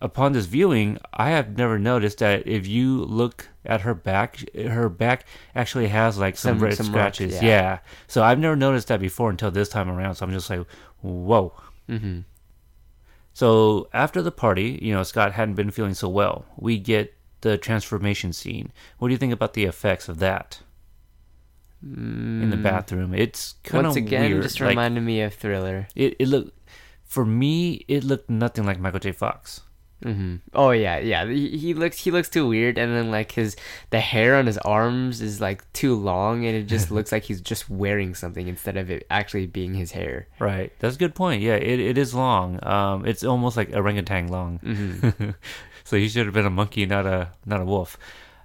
[0.00, 4.88] Upon this viewing, I have never noticed that if you look at her back, her
[4.90, 7.34] back actually has like some, Some- red some marks, scratches.
[7.42, 7.48] yeah.
[7.48, 7.78] yeah.
[8.06, 10.16] So I've never noticed that before until this time around.
[10.16, 10.66] So I'm just like,
[11.00, 11.54] whoa.
[11.88, 12.20] Mm-hmm.
[13.32, 16.44] So after the party, you know, Scott hadn't been feeling so well.
[16.56, 18.72] We get the transformation scene.
[18.98, 20.60] What do you think about the effects of that?
[21.84, 23.14] In the bathroom.
[23.14, 23.96] It's kind of Mm.
[23.96, 24.42] Once again, weird.
[24.42, 25.88] just like, reminded me of Thriller.
[25.94, 26.16] it.
[26.18, 26.56] It looked
[27.04, 27.84] for me.
[27.88, 29.12] It looked nothing like Michael J.
[29.12, 29.60] Fox.
[30.02, 31.24] hmm Oh yeah, yeah.
[31.26, 33.56] He, he looks he looks too weird, and then like his
[33.90, 37.40] the hair on his arms is like too long, and it just looks like he's
[37.40, 40.26] just wearing something instead of it actually being his hair.
[40.40, 40.72] Right.
[40.80, 41.42] That's a good point.
[41.42, 42.58] Yeah, it, it is long.
[42.66, 44.58] Um, it's almost like orangutan long.
[44.64, 45.30] Mm-hmm.
[45.84, 47.96] so he should have been a monkey, not a not a wolf.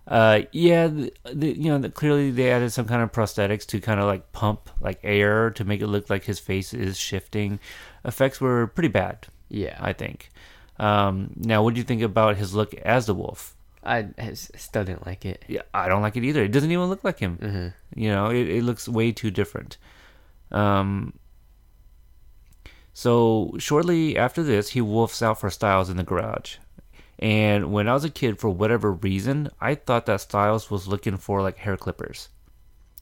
[0.10, 3.80] Uh, yeah, the, the, you know, the, clearly they added some kind of prosthetics to
[3.80, 7.60] kind of like pump like air to make it look like his face is shifting.
[8.04, 10.32] Effects were pretty bad, Yeah, I think.
[10.80, 13.56] Um, now, what do you think about his look as the wolf?
[13.84, 15.46] I still didn't like it.
[15.48, 16.44] Yeah, I don't like it either.
[16.44, 17.38] It doesn't even look like him.
[17.38, 18.00] Mm-hmm.
[18.00, 19.78] You know, it, it looks way too different.
[20.52, 21.14] Um,
[22.94, 26.56] so shortly after this, he wolfs out for Stiles in the garage.
[27.20, 31.18] And when I was a kid, for whatever reason, I thought that Stiles was looking
[31.18, 32.30] for like hair clippers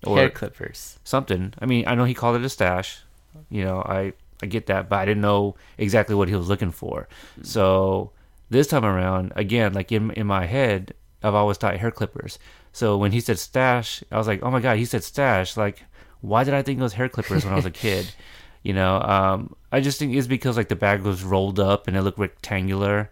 [0.03, 0.97] or hair clippers.
[1.03, 1.53] something.
[1.59, 3.01] I mean, I know he called it a stash.
[3.49, 6.71] You know, I I get that, but I didn't know exactly what he was looking
[6.71, 7.07] for.
[7.43, 8.11] So
[8.49, 12.39] this time around, again, like in in my head, I've always thought hair clippers.
[12.73, 15.55] So when he said stash, I was like, oh my god, he said stash.
[15.57, 15.83] Like,
[16.21, 18.11] why did I think it was hair clippers when I was a kid?
[18.63, 21.95] You know, um, I just think it's because like the bag was rolled up and
[21.95, 23.09] it looked rectangular.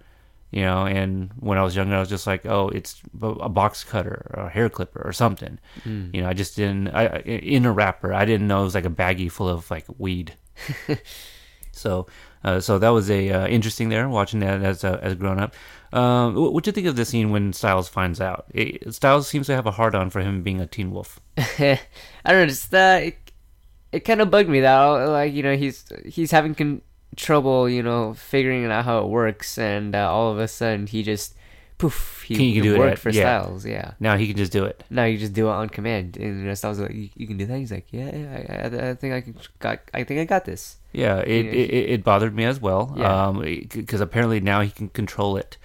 [0.56, 3.84] You know, and when I was younger, I was just like, oh, it's a box
[3.84, 5.60] cutter or a hair clipper or something.
[5.84, 6.88] You know, I just didn't.
[6.96, 9.70] I I- in a wrapper, I didn't know it was like a baggie full of
[9.70, 10.34] like weed.
[11.72, 12.08] so,
[12.44, 15.40] uh, so that was a uh, interesting there watching that as a as a grown
[15.40, 15.54] up.
[15.92, 18.46] Um, what do you think of the scene when Stiles finds out?
[18.54, 21.20] It, Stiles seems to have a hard on for him being a teen wolf.
[21.38, 21.80] I
[22.26, 22.46] don't know.
[22.48, 23.18] Just uh, it,
[23.92, 26.82] it kind of bugged me that like you know he's he's having con-
[27.16, 31.04] trouble you know figuring out how it works, and uh, all of a sudden he
[31.04, 31.36] just
[31.78, 33.42] poof he, Can you it do it at- for yeah.
[33.42, 33.66] Stiles.
[33.66, 33.92] Yeah.
[34.00, 34.84] Now he can just do it.
[34.90, 37.28] Now you just do it on command, and you know, Stiles was like, you, "You
[37.28, 39.36] can do that." He's like, "Yeah, yeah I, I, I think I can.
[39.60, 42.94] Got, I think I got this." Yeah, it, it, it bothered me as well.
[42.98, 43.28] Yeah.
[43.28, 45.58] Um, because apparently now he can control it.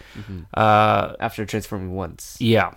[0.53, 2.37] Uh, After transforming once.
[2.41, 2.73] Yeah.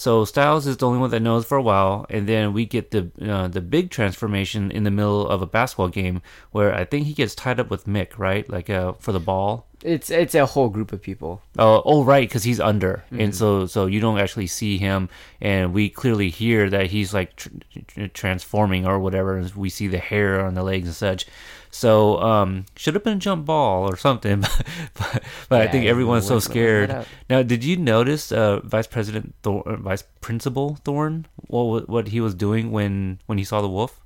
[0.00, 2.90] So Stiles is the only one that knows for a while, and then we get
[2.90, 7.04] the uh, the big transformation in the middle of a basketball game where I think
[7.04, 8.48] he gets tied up with Mick, right?
[8.48, 9.66] Like uh, for the ball.
[9.84, 11.42] It's it's a whole group of people.
[11.58, 15.74] Oh, oh, right, because he's under, and so so you don't actually see him, and
[15.74, 17.50] we clearly hear that he's like tr-
[17.86, 19.36] tr- transforming or whatever.
[19.36, 21.26] And we see the hair on the legs and such.
[21.70, 24.40] So um, should have been a jump ball or something,
[24.94, 27.06] but, but I Yeah, think everyone's so scared.
[27.28, 31.26] Now, did you notice uh, Vice President Thor- uh, Vice Principal Thorne?
[31.46, 34.00] What what he was doing when when he saw the wolf?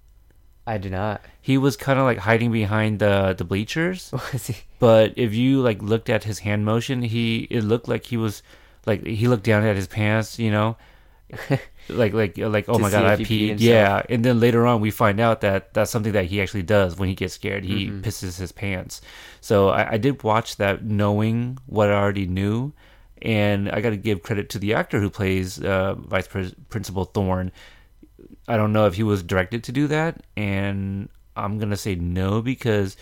[0.67, 1.21] I did not.
[1.41, 4.13] He was kind of like hiding behind the the bleachers.
[4.33, 4.57] Was he?
[4.79, 8.43] But if you like looked at his hand motion, he it looked like he was
[8.87, 10.77] like he looked down at his pants, you know,
[11.89, 13.57] like like like oh my god, I peed.
[13.61, 16.97] Yeah, and then later on we find out that that's something that he actually does
[16.97, 17.65] when he gets scared.
[17.65, 18.01] He Mm-hmm.
[18.01, 19.01] pisses his pants.
[19.41, 22.73] So I, I did watch that knowing what I already knew,
[23.23, 27.05] and I got to give credit to the actor who plays uh, Vice Pres- Principal
[27.05, 27.53] Thorne.
[28.49, 32.41] I don't know if he was directed to do that, and I'm gonna say no
[32.43, 32.97] because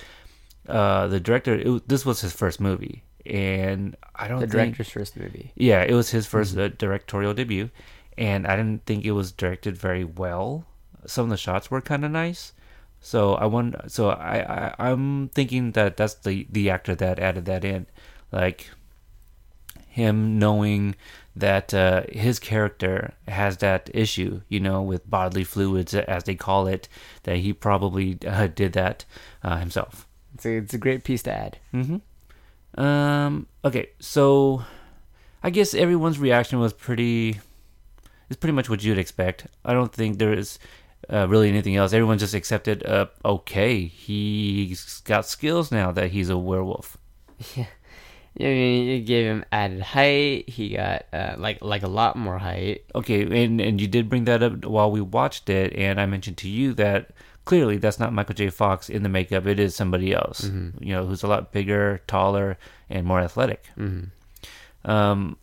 [0.69, 1.55] uh, the director.
[1.55, 4.53] It, this was his first movie, and I don't The think.
[4.77, 5.53] director's first movie.
[5.57, 7.71] Yeah, it was his 1st uh, directorial debut,
[8.17, 10.67] and I didn't think it was directed very well.
[11.07, 12.53] Some of the shots were kind of nice,
[13.01, 13.83] so I wonder.
[13.89, 17.87] So I, I I'm thinking that that's the the actor that added that in,
[18.31, 18.71] like
[19.89, 20.95] him knowing
[21.37, 26.67] that uh, his character has that issue, you know, with bodily fluids as they call
[26.67, 26.89] it,
[27.25, 29.05] that he probably uh, did that
[29.43, 30.07] uh, himself.
[30.35, 31.59] It's a, it's a great piece to add.
[31.75, 32.81] Mm-hmm.
[32.81, 33.47] Um.
[33.65, 33.91] Okay.
[33.99, 34.65] So,
[35.43, 37.41] I guess everyone's reaction was pretty.
[38.33, 39.47] It's pretty much what you'd expect.
[39.63, 40.59] I don't think there is
[41.13, 41.93] uh, really anything else.
[41.93, 42.83] Everyone just accepted.
[42.83, 43.09] Uh.
[43.23, 43.85] Okay.
[43.85, 46.97] He's got skills now that he's a werewolf.
[48.35, 50.49] Yeah, I mean, you gave him added height.
[50.49, 52.85] He got uh, like like a lot more height.
[52.95, 53.45] Okay.
[53.45, 56.49] And and you did bring that up while we watched it, and I mentioned to
[56.49, 57.11] you that
[57.45, 58.49] clearly that's not Michael J.
[58.49, 59.45] Fox in the makeup.
[59.47, 60.45] It is somebody else.
[60.81, 62.57] You know, who's a lot bigger, taller,
[62.89, 63.67] and more athletic.
[63.77, 64.13] Um,
[64.85, 65.37] w-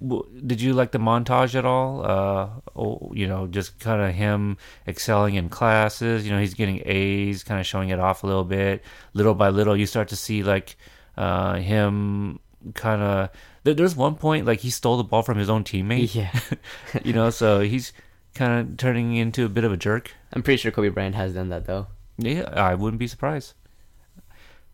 [0.00, 2.04] did you like the montage at all?
[2.04, 6.26] Uh, oh, you know, just kind of him excelling in classes.
[6.26, 8.82] You know, he's getting A's, kind of showing it off a little bit.
[9.14, 10.76] Little by little, you start to see like
[11.16, 12.40] uh, him
[12.74, 13.30] kind of.
[13.64, 16.14] There, there's one point like he stole the ball from his own teammate.
[16.14, 16.38] Yeah,
[17.04, 17.92] you know, so he's
[18.34, 20.12] kind of turning into a bit of a jerk.
[20.32, 21.86] I'm pretty sure Kobe Bryant has done that though.
[22.18, 23.54] Yeah, I wouldn't be surprised.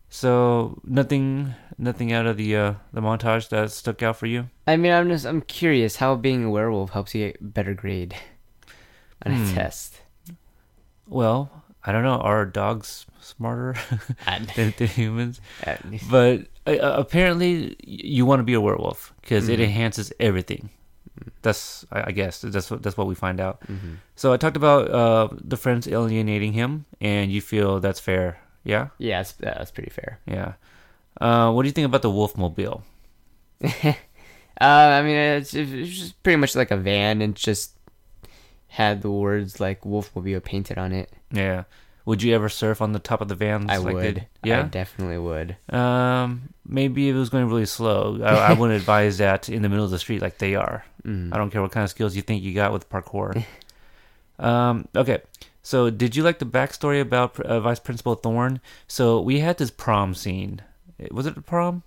[0.08, 4.48] So nothing, nothing out of the uh, the montage that stuck out for you.
[4.66, 8.14] I mean, I'm just I'm curious how being a werewolf helps you get better grade
[9.26, 10.00] on a test.
[11.06, 12.20] Well, I don't know.
[12.20, 13.74] Are dogs smarter
[14.56, 15.40] than, than humans?
[16.10, 20.70] But uh, apparently, you want to be a werewolf because it enhances everything.
[21.42, 23.62] That's, I guess, that's what that's what we find out.
[24.16, 28.38] So I talked about uh, the friends alienating him, and you feel that's fair.
[28.64, 30.20] Yeah, yeah, that's, that's pretty fair.
[30.26, 30.52] yeah.
[31.20, 32.82] Uh, what do you think about the Wolfmobile?
[34.60, 37.72] Uh, I mean, it's, it's just pretty much like a van, and just
[38.68, 41.10] had the words like Wolfmobile painted on it.
[41.32, 41.64] Yeah.
[42.04, 43.68] Would you ever surf on the top of the van?
[43.68, 44.26] I like they- would.
[44.44, 44.60] yeah.
[44.60, 45.56] I definitely would.
[45.68, 49.68] Um, maybe if it was going really slow, I, I wouldn't advise that in the
[49.68, 50.84] middle of the street like they are.
[51.04, 53.44] I don't care what kind of skills you think you got with parkour.
[54.38, 55.22] um, okay,
[55.62, 58.60] so did you like the backstory about uh, Vice Principal Thorne?
[58.86, 60.60] So we had this prom scene.
[61.10, 61.82] Was it a prom?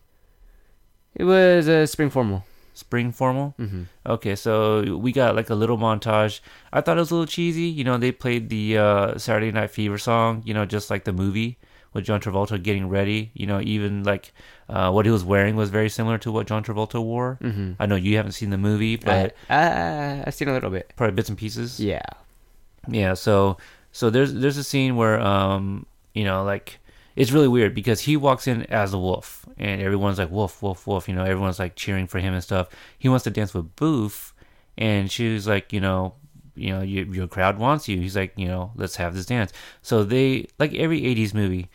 [1.15, 2.43] It was a spring formal.
[2.73, 3.55] Spring formal?
[3.57, 3.83] Mm-hmm.
[4.05, 6.41] Okay, so we got like a little montage.
[6.73, 7.63] I thought it was a little cheesy.
[7.63, 11.13] You know, they played the uh, Saturday Night Fever song, you know, just like the
[11.13, 11.57] movie
[11.93, 13.31] with John Travolta getting ready.
[13.33, 14.33] You know, even like
[14.67, 17.39] uh, what he was wearing was very similar to what John Travolta wore.
[17.41, 17.73] Mm-hmm.
[17.79, 20.91] I know you haven't seen the movie, but I, I, I've seen a little bit.
[20.97, 21.79] probably bits and pieces.
[21.79, 22.01] Yeah.
[22.89, 23.55] Yeah, so
[23.93, 26.77] so there's there's a scene where um you know like
[27.15, 30.85] it's really weird because he walks in as a wolf and everyone's like wolf wolf
[30.85, 32.69] wolf you know everyone's like cheering for him and stuff.
[32.97, 34.33] He wants to dance with Boof
[34.77, 36.15] and she's like you know
[36.55, 37.99] you know your your crowd wants you.
[37.99, 39.53] He's like you know let's have this dance.
[39.81, 41.69] So they like every 80s movie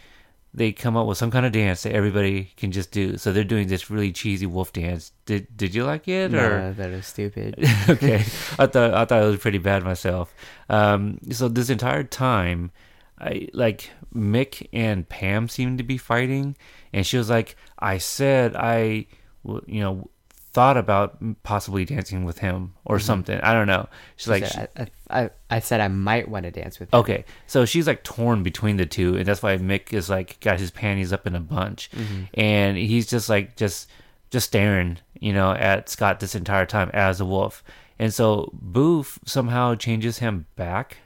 [0.53, 3.17] they come up with some kind of dance that everybody can just do.
[3.17, 5.13] So they're doing this really cheesy wolf dance.
[5.25, 7.55] Did did you like it or No, that is stupid.
[7.89, 8.17] okay,
[8.59, 10.35] I thought I thought it was pretty bad myself.
[10.69, 12.73] Um, so this entire time,
[13.21, 16.57] I like Mick and Pam seemed to be fighting,
[16.93, 19.07] and she was like, "I said I,
[19.45, 20.09] you know,
[20.53, 23.05] thought about possibly dancing with him or mm-hmm.
[23.05, 23.41] something.
[23.41, 26.51] I don't know." She's like, So I, I, I, I said I might want to
[26.51, 26.93] dance with.
[26.93, 27.01] him.
[27.01, 30.59] Okay, so she's like torn between the two, and that's why Mick is like got
[30.59, 32.25] his panties up in a bunch, mm-hmm.
[32.35, 33.91] and he's just like just
[34.31, 37.63] just staring, you know, at Scott this entire time as a wolf,
[37.99, 40.99] and so Boof somehow changes him back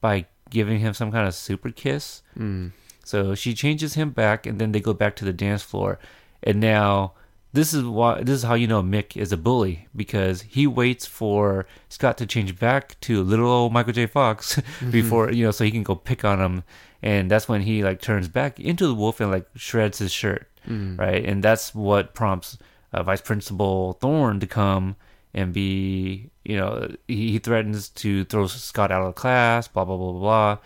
[0.00, 2.22] by giving him some kind of super kiss.
[2.34, 2.68] Hmm.
[3.04, 5.98] So she changes him back, and then they go back to the dance floor,
[6.42, 7.14] and now
[7.52, 11.06] this is why this is how you know Mick is a bully because he waits
[11.06, 14.06] for Scott to change back to little old Michael J.
[14.06, 14.90] Fox mm-hmm.
[14.90, 16.62] before you know so he can go pick on him,
[17.02, 20.46] and that's when he like turns back into the wolf and like shreds his shirt,
[20.64, 20.96] hmm.
[20.96, 21.24] right?
[21.24, 22.58] And that's what prompts
[22.92, 24.96] uh, Vice Principal Thorne to come
[25.34, 30.12] and be you know he, threatens to throw Scott out of class, blah blah blah
[30.12, 30.58] blah blah.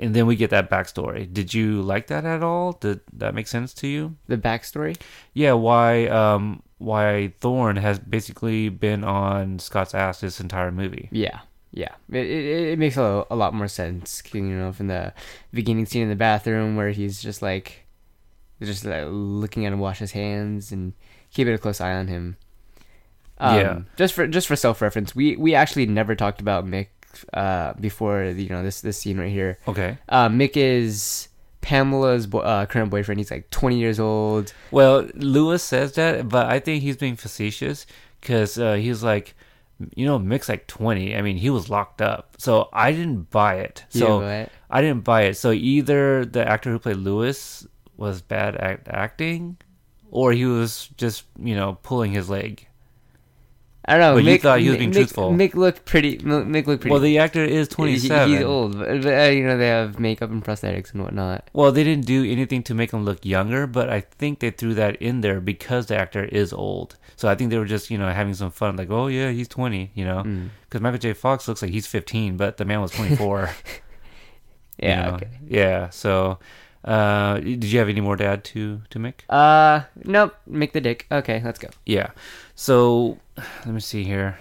[0.00, 1.32] And then we get that backstory.
[1.32, 2.72] Did you like that at all?
[2.72, 4.14] Did that make sense to you?
[4.28, 4.96] The backstory.
[5.34, 11.08] Yeah, why um why Thorne has basically been on Scott's ass this entire movie.
[11.10, 11.40] Yeah,
[11.72, 11.94] yeah.
[12.10, 14.22] It it, it makes a, a lot more sense.
[14.32, 15.12] You know, from the
[15.52, 17.86] beginning scene in the bathroom where he's just like,
[18.62, 20.92] just like looking at him wash his hands and
[21.32, 22.36] keeping a close eye on him.
[23.40, 23.78] Um, Yeah.
[23.96, 26.88] Just for just for self reference, we we actually never talked about Mick
[27.34, 29.58] uh, before you know this this scene right here.
[29.68, 29.98] Okay.
[30.08, 31.28] Uh, Mick is
[31.60, 33.18] Pamela's bo- uh, current boyfriend.
[33.20, 34.52] He's like 20 years old.
[34.70, 37.86] Well, Lewis says that, but I think he's being facetious
[38.20, 39.34] because uh, he's like,
[39.94, 41.16] you know, Mick's like 20.
[41.16, 42.36] I mean, he was locked up.
[42.38, 43.84] So I didn't buy it.
[43.92, 44.52] You So didn't buy it?
[44.70, 45.34] I didn't buy it.
[45.36, 47.66] So either the actor who played Lewis
[47.96, 49.56] was bad at acting
[50.10, 52.67] or he was just, you know, pulling his leg.
[53.88, 54.14] I don't know.
[54.14, 55.32] But you Mick, thought he was being Mick, truthful.
[55.32, 56.18] Mick looked pretty.
[56.18, 56.90] Mick looked pretty.
[56.92, 58.30] Well, the actor is he- 27.
[58.30, 61.48] he's old, but, but, uh, you know they have makeup and prosthetics and whatnot.
[61.54, 64.74] Well, they didn't do anything to make him look younger, but I think they threw
[64.74, 66.96] that in there because the actor is old.
[67.16, 69.48] So I think they were just, you know, having some fun, like, oh yeah, he's
[69.48, 70.50] 20, you know, Mm.
[70.68, 71.14] because Michael J.
[71.14, 73.50] Fox looks like he's 15, but the man was 24.
[74.78, 75.02] you Yeah.
[75.06, 75.14] know?
[75.16, 75.28] Okay.
[75.48, 75.88] Yeah.
[75.90, 76.38] So,
[76.84, 79.14] uh, did you have any more to add to to Mick?
[79.28, 80.34] Uh, nope.
[80.48, 81.06] Mick the dick.
[81.10, 81.68] Okay, let's go.
[81.84, 82.10] Yeah.
[82.58, 84.36] So let me see here.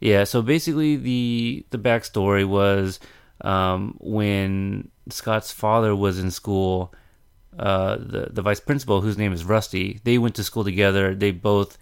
[0.00, 0.24] Yeah.
[0.24, 2.98] So basically, the the backstory was
[3.40, 6.92] um, when Scott's father was in school.
[7.58, 11.14] Uh, the the vice principal, whose name is Rusty, they went to school together.
[11.14, 11.78] They both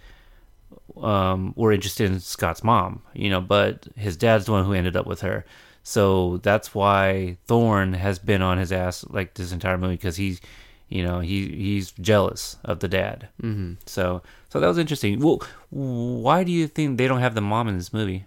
[0.96, 4.96] um, were interested in Scott's mom, you know, but his dad's the one who ended
[4.96, 5.44] up with her.
[5.82, 10.40] So that's why Thorne has been on his ass like this entire movie because he's,
[10.88, 13.28] you know, he he's jealous of the dad.
[13.42, 13.74] Mm-hmm.
[13.86, 15.20] So so that was interesting.
[15.20, 18.26] Well, why do you think they don't have the mom in this movie?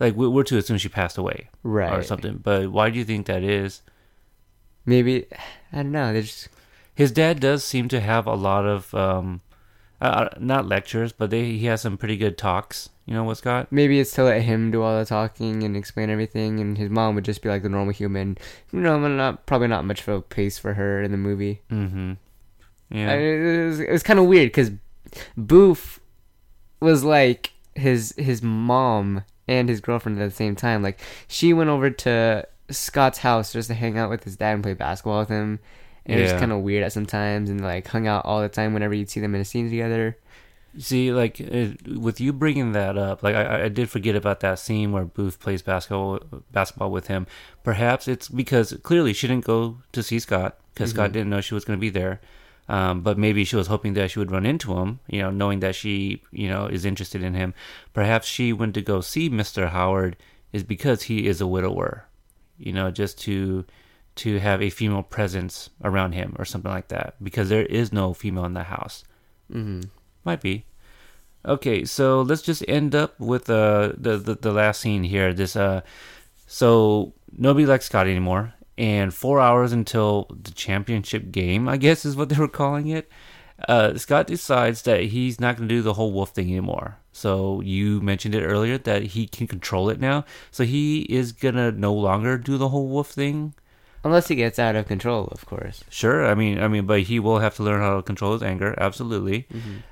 [0.00, 1.92] Like we- we're to assume she passed away, Right.
[1.92, 2.38] or something.
[2.38, 3.82] But why do you think that is?
[4.86, 5.26] Maybe
[5.72, 6.12] I don't know.
[6.20, 6.48] Just
[6.94, 9.40] His dad does seem to have a lot of um,
[10.04, 12.90] uh, not lectures, but they he has some pretty good talks.
[13.06, 13.68] You know what, Scott?
[13.70, 17.14] maybe it's to let him do all the talking and explain everything, and his mom
[17.14, 18.38] would just be like the normal human.
[18.72, 21.62] You know, not probably not much of a pace for her in the movie.
[21.70, 22.12] Mm-hmm.
[22.90, 23.12] Yeah.
[23.12, 24.70] I, it was, it was kind of weird because
[25.36, 26.00] Boof
[26.80, 30.82] was like his his mom and his girlfriend at the same time.
[30.82, 34.62] Like she went over to Scott's house just to hang out with his dad and
[34.62, 35.60] play basketball with him.
[36.06, 38.48] And it was kind of weird at some times, and like hung out all the
[38.48, 40.18] time whenever you'd see them in a scene together.
[40.76, 44.58] See, like uh, with you bringing that up, like I, I did forget about that
[44.58, 46.20] scene where Boof plays basketball
[46.52, 47.26] basketball with him.
[47.62, 51.54] Perhaps it's because clearly she didn't go to see Scott because Scott didn't know she
[51.54, 52.20] was going to be there.
[52.68, 55.60] Um, but maybe she was hoping that she would run into him, you know, knowing
[55.60, 57.52] that she, you know, is interested in him.
[57.92, 60.16] Perhaps she went to go see Mister Howard
[60.52, 62.06] is because he is a widower,
[62.58, 63.64] you know, just to
[64.16, 68.14] to have a female presence around him or something like that because there is no
[68.14, 69.04] female in the house.
[69.52, 69.88] Mm-hmm.
[70.24, 70.66] Might be.
[71.46, 75.34] Okay, so let's just end up with uh, the, the the last scene here.
[75.34, 75.82] This uh,
[76.46, 82.16] so nobody likes Scott anymore, and four hours until the championship game, I guess is
[82.16, 83.10] what they were calling it.
[83.68, 86.98] Uh, Scott decides that he's not going to do the whole wolf thing anymore.
[87.12, 90.24] So you mentioned it earlier that he can control it now.
[90.50, 93.54] So he is gonna no longer do the whole wolf thing.
[94.04, 95.82] Unless he gets out of control, of course.
[95.88, 98.42] Sure, I mean, I mean, but he will have to learn how to control his
[98.42, 98.74] anger.
[98.76, 99.48] Absolutely.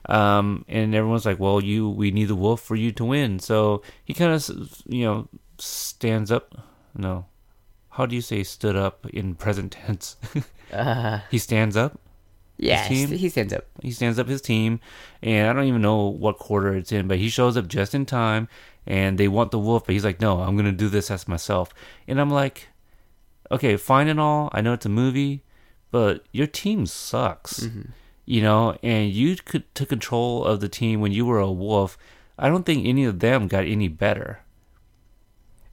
[0.06, 3.82] Um, and everyone's like, "Well, you, we need the wolf for you to win." So
[4.04, 4.48] he kind of,
[4.86, 6.54] you know, stands up.
[6.94, 7.24] No,
[7.90, 10.16] how do you say stood up in present tense?
[10.72, 12.00] Uh, he stands up.
[12.56, 13.66] yeah, he stands up.
[13.82, 14.80] He stands up his team,
[15.22, 18.06] and I don't even know what quarter it's in, but he shows up just in
[18.06, 18.48] time,
[18.86, 21.74] and they want the wolf, but he's like, "No, I'm gonna do this as myself."
[22.08, 22.68] And I'm like,
[23.51, 24.49] "Okay, fine and all.
[24.53, 25.43] I know it's a movie,
[25.90, 27.68] but your team sucks,
[28.24, 31.99] you know, and you could took control of the team when you were a wolf.
[32.38, 34.40] I don't think any of them got any better,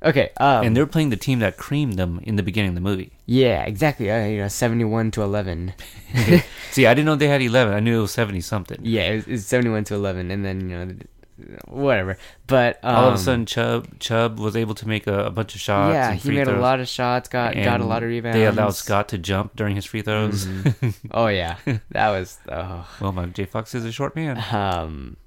[0.02, 0.30] Okay.
[0.38, 3.12] Um, and they're playing the team that creamed them in the beginning of the movie.
[3.26, 4.10] yeah, exactly.
[4.10, 5.74] Uh, you know, seventy-one to eleven.
[6.72, 7.74] See, I didn't know they had 11.
[7.74, 8.80] I knew it was 70 something.
[8.82, 10.94] Yeah, it's it seventy-one to eleven, and then you know,
[11.68, 12.18] whatever.
[12.48, 15.56] But um, All of a sudden, Chubb Chubb was able to make a, a bunch
[15.56, 15.94] of shots.
[15.94, 18.36] yeah, he made a lot of shots, got got a lot of rebounds.
[18.38, 20.48] They allowed Scott to jump during his free throws.
[21.12, 21.58] Oh yeah,
[21.92, 22.88] that was oh.
[23.02, 23.46] well, Michael J.
[23.46, 24.38] Fox is a short man.
[24.54, 25.18] um.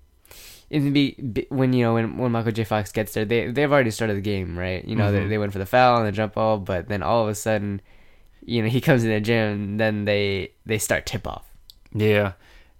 [0.70, 2.64] The be, be- when you know when, when Michael J.
[2.64, 4.82] Fox gets there, they they've already started the game, right?
[4.82, 5.28] You know they, Mhm.
[5.28, 7.82] they went for the foul and the jump ball, but then all of a sudden,
[8.44, 11.44] you know he comes in the gym, and then they they start tip off.
[11.92, 12.32] Yeah,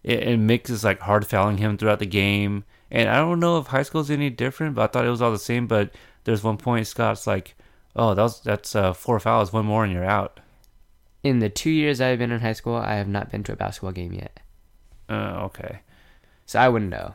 [0.07, 2.65] and Mick is like hard fouling him throughout the game.
[2.95, 5.23] And I don't know if high school is any different, but I thought it was
[5.23, 5.67] all the same.
[5.67, 5.91] But
[6.25, 7.57] there's one point Scott's like,
[7.97, 10.39] "Oh, that's that's uh, four fouls, one more, and you're out."
[11.25, 13.57] In the two years I've been in high school, I have not been to a
[13.57, 14.41] basketball game yet,
[15.09, 15.81] Uh, okay,
[16.47, 17.15] so I wouldn't know.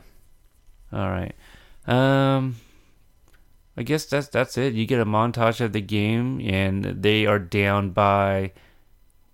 [0.92, 1.34] all right.
[1.86, 2.56] Um,
[3.76, 4.74] I guess that's that's it.
[4.74, 8.52] You get a montage of the game, and they are down by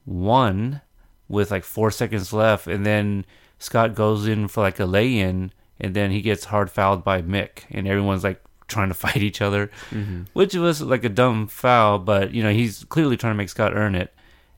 [0.05, 0.83] one
[1.29, 3.25] with like four seconds left, and then
[3.59, 7.65] Scott goes in for like a lay-in, and then he gets hard fouled by Mick,
[7.71, 10.23] and everyone's like trying to fight each other, Mm-hmm.
[10.33, 11.99] which was like a dumb foul.
[11.99, 14.13] But you know, he's clearly trying to make Scott earn it,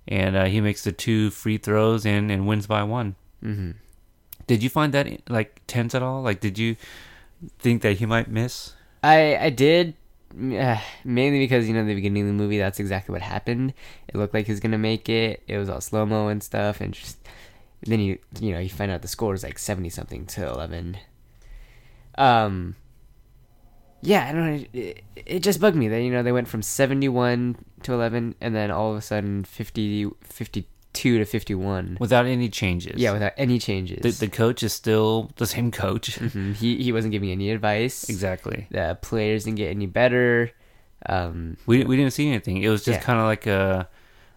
[0.08, 3.14] and uh, he makes the two free throws and and wins by one.
[3.44, 3.72] Mm-hmm.
[4.46, 6.22] Did you find that like tense at all?
[6.22, 6.76] Like, did you
[7.58, 8.74] think that he might miss?
[9.02, 9.94] I I did
[10.38, 13.74] uh, mainly because you know the beginning of the movie that's exactly what happened.
[14.08, 15.42] It looked like he was gonna make it.
[15.48, 17.18] It was all slow mo and stuff, and just
[17.92, 20.96] then you you know you find out the score is like seventy something to eleven.
[22.16, 22.76] Um.
[24.02, 24.64] Yeah, I don't know.
[24.72, 28.34] It, it just bugged me that you know they went from seventy one to eleven,
[28.40, 31.96] and then all of a sudden 50, 52 to fifty one.
[31.98, 33.00] Without any changes.
[33.00, 34.02] Yeah, without any changes.
[34.02, 36.18] the, the coach is still the same coach.
[36.20, 36.54] Mhm.
[36.56, 38.08] He he wasn't giving any advice.
[38.08, 38.66] exactly.
[38.70, 40.50] The players didn't get any better.
[41.06, 42.58] Um, We we didn't see anything.
[42.62, 43.04] It was just Yeah.
[43.04, 43.88] kind of like a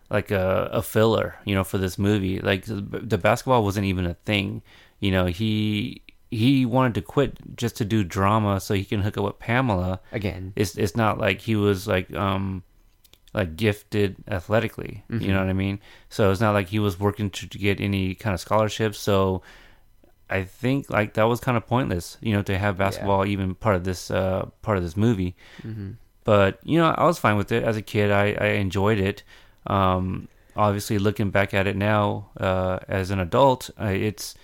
[0.09, 2.39] like a, a filler, you know, for this movie.
[2.39, 4.61] Like the, basketball wasn't even a thing.
[4.99, 6.01] You know, he
[6.31, 9.99] he wanted to quit just to do drama so he can hook up with Pamela.
[10.11, 12.63] again, It's it's not like he was like um
[13.33, 15.03] like gifted athletically.
[15.09, 15.79] You know what I mean?
[16.09, 18.97] So it's not like he was working to, to get any kind of scholarships.
[18.99, 19.43] So
[20.29, 23.75] I think like that was kind of pointless, you know, to have basketball even part
[23.75, 25.35] of this uh part of this movie.
[26.23, 28.11] But you know, I was fine with it as a kid.
[28.11, 29.23] I I enjoyed it.
[29.67, 34.35] Um, obviously, looking back at it now uh, as an adult, uh, it's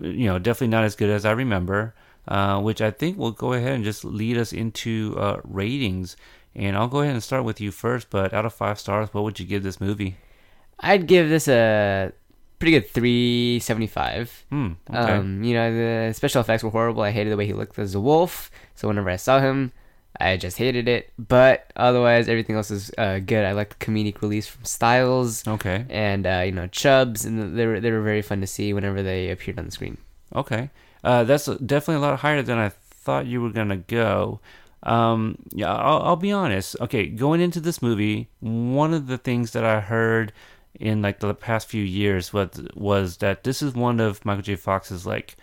[0.00, 1.94] you know definitely not as good as I remember.
[2.26, 6.16] Uh, which I think will go ahead and just lead us into uh, ratings.
[6.54, 8.08] And I'll go ahead and start with you first.
[8.08, 10.16] But out of five stars, what would you give this movie?
[10.80, 12.12] I'd give this a
[12.58, 14.44] pretty good three seventy five.
[14.48, 14.72] Hmm.
[14.88, 14.98] Okay.
[14.98, 15.70] Um, you know
[16.08, 17.02] the special effects were horrible.
[17.02, 18.50] I hated the way he looked as a wolf.
[18.74, 19.72] So whenever I saw him,
[20.20, 21.12] I just hated it.
[21.18, 23.44] But otherwise, everything else is uh, good.
[23.44, 25.86] I like the comedic release from Stiles okay.
[25.88, 29.02] and uh, you know Chubbs, and they were they were very fun to see whenever
[29.02, 29.98] they appeared on the screen.
[30.34, 30.70] Okay,
[31.02, 34.40] uh, that's definitely a lot higher than I thought you were gonna go.
[34.82, 36.76] Um, yeah, I'll, I'll be honest.
[36.80, 40.32] Okay, going into this movie, one of the things that I heard
[40.78, 44.56] in like the past few years was was that this is one of Michael J.
[44.56, 45.36] Fox's like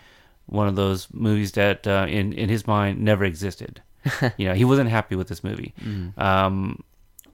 [0.45, 3.82] one of those movies that uh, in in his mind never existed.
[4.38, 5.74] you know, he wasn't happy with this movie.
[6.18, 6.84] Um,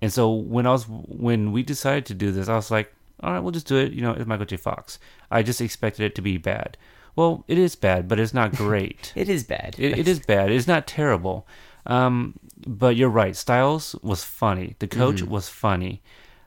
[0.01, 3.31] and so when I was when we decided to do this, I was like, all
[3.33, 3.93] right, we'll just do it.
[3.93, 4.57] You know, it's Michael J.
[4.57, 4.99] Fox.
[5.31, 6.77] I just expected it to be bad.
[7.15, 9.11] Well, it is bad, but it's not great.
[9.15, 9.75] It is bad.
[9.79, 10.51] it, it is bad.
[10.51, 11.47] It's not terrible.
[11.87, 12.33] Um,
[12.67, 13.35] but you're right.
[13.35, 14.75] Stiles was funny.
[14.79, 16.01] The coach was funny.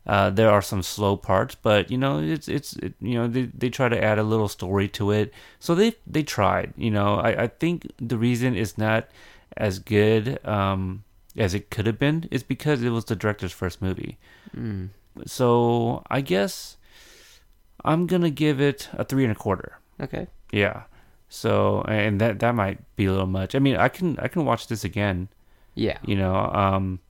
[0.07, 3.43] Uh, there are some slow parts, but you know, it's it's it, you know they,
[3.55, 5.33] they try to add a little story to it.
[5.59, 6.73] So they they tried.
[6.77, 9.09] You know, I, I think the reason is not
[9.57, 11.05] as good um,
[11.37, 14.19] as it could have been is because it was the director's first movie.
[15.27, 16.77] So I guess
[17.85, 19.79] I'm gonna give it a three and a quarter.
[20.01, 20.29] Okay.
[20.53, 20.85] Yeah.
[21.29, 23.55] So and that that might be a little much.
[23.55, 25.29] I mean, I can I can watch this again,
[25.75, 25.99] Yeah.
[26.05, 26.35] you know.
[26.37, 27.01] Um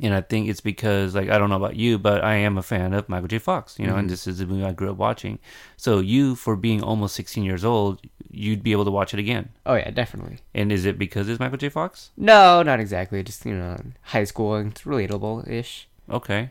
[0.00, 2.62] and I think it's because like I don't know about you, but I am a
[2.62, 3.38] fan of Michael J.
[3.38, 5.38] Fox, you know, and this is the movie I grew up watching.
[5.76, 9.50] So you for being almost 16 years old, you'd be able to watch it again.
[9.66, 10.38] Oh yeah, definitely.
[10.54, 11.68] And is it because it's Michael J.
[11.68, 12.10] Fox?
[12.16, 13.22] No, not exactly.
[13.22, 15.88] Just you know, high school and it's relatable ish.
[16.10, 16.50] Okay.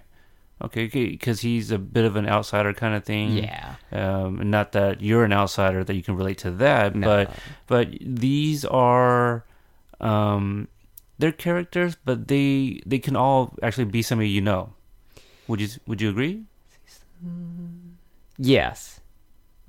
[0.64, 3.32] Okay, because he's a bit of an outsider kind of thing.
[3.32, 3.76] Yeah.
[3.92, 7.08] um, not that you're an outsider that you can relate to that, No.
[7.08, 7.34] but
[7.66, 9.44] but these are
[10.00, 10.68] um,
[11.22, 14.74] they're characters, but they they can all actually be somebody you know.
[15.48, 16.44] Would you Would you agree?
[18.38, 19.00] Yes.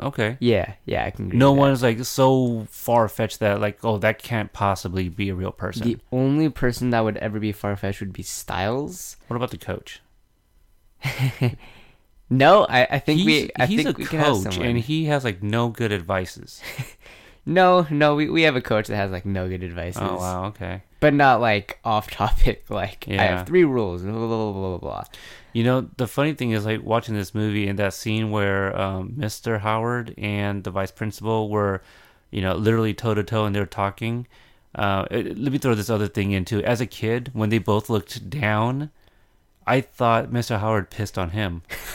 [0.00, 0.36] Okay.
[0.40, 0.74] Yeah.
[0.86, 1.04] Yeah.
[1.04, 1.26] I can.
[1.26, 5.34] Agree No one's like so far fetched that like oh that can't possibly be a
[5.34, 5.86] real person.
[5.86, 9.16] The only person that would ever be far fetched would be Stiles.
[9.28, 10.00] what about the coach?
[12.32, 13.50] No, I, I think he's we.
[13.60, 16.62] I he's think a we can have coach and he has like no good advices.
[17.44, 20.00] No, no, we, we have a coach that has like no good advices.
[20.00, 20.82] oh wow, okay.
[21.02, 22.64] But not like off topic.
[22.70, 24.02] Like I have three rules.
[24.02, 24.78] Blah blah blah blah blah.
[24.78, 25.04] blah.
[25.52, 29.10] You know, the funny thing is, like watching this movie and that scene where um,
[29.18, 29.60] Mr.
[29.60, 31.82] Howard and the vice principal were,
[32.30, 34.26] you know, literally toe to toe and they were talking.
[34.74, 36.64] Uh, it- let me throw this other thing in too.
[36.64, 38.90] As a kid, when they both looked down,
[39.66, 40.58] I thought Mr.
[40.58, 41.62] Howard pissed on him.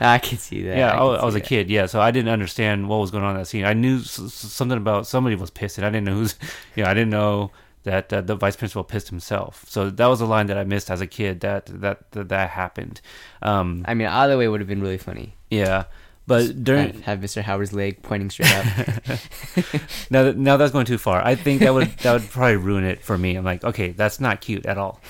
[0.00, 0.76] I can see that.
[0.76, 1.46] yeah, I, can I was a that.
[1.46, 1.70] kid.
[1.70, 3.64] Yeah, so I didn't understand what was going on in that scene.
[3.64, 5.82] I knew s- s- something about somebody was pissing.
[5.82, 6.34] I didn't know who's.
[6.76, 7.50] You know, I didn't know
[7.86, 9.64] that uh, the vice principal pissed himself.
[9.68, 11.40] So that was a line that I missed as a kid.
[11.40, 13.00] That that that, that happened.
[13.42, 15.36] Um, I mean, either way would have been really funny.
[15.50, 15.84] Yeah,
[16.26, 17.42] but during Have, have Mr.
[17.42, 18.66] Howard's leg pointing straight up.
[20.10, 21.24] now that, now that's going too far.
[21.24, 23.36] I think that would that would probably ruin it for me.
[23.36, 25.00] I'm like, okay, that's not cute at all.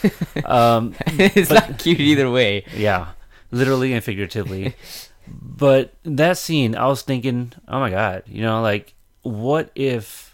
[0.45, 2.65] Um, it's not cute either way.
[2.77, 3.13] yeah,
[3.51, 4.77] literally and figuratively.
[5.27, 10.26] but that scene, I was thinking, oh my god, you know, like what if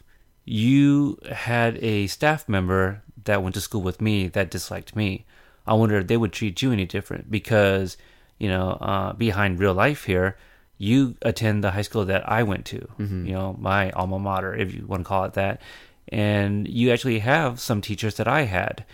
[0.44, 5.24] you had a staff member that went to school with me that disliked me.
[5.66, 7.96] I wonder if they would treat you any different because,
[8.38, 10.36] you know, uh, behind real life here,
[10.78, 12.88] you attend the high school that I went to,
[13.26, 15.60] you know, my alma mater, if you want to call it that.
[16.08, 18.84] And you actually have some teachers that I had.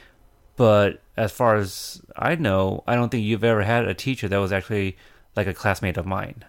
[0.56, 4.36] But as far as I know, I don't think you've ever had a teacher that
[4.36, 4.98] was actually
[5.34, 6.44] like a classmate of mine.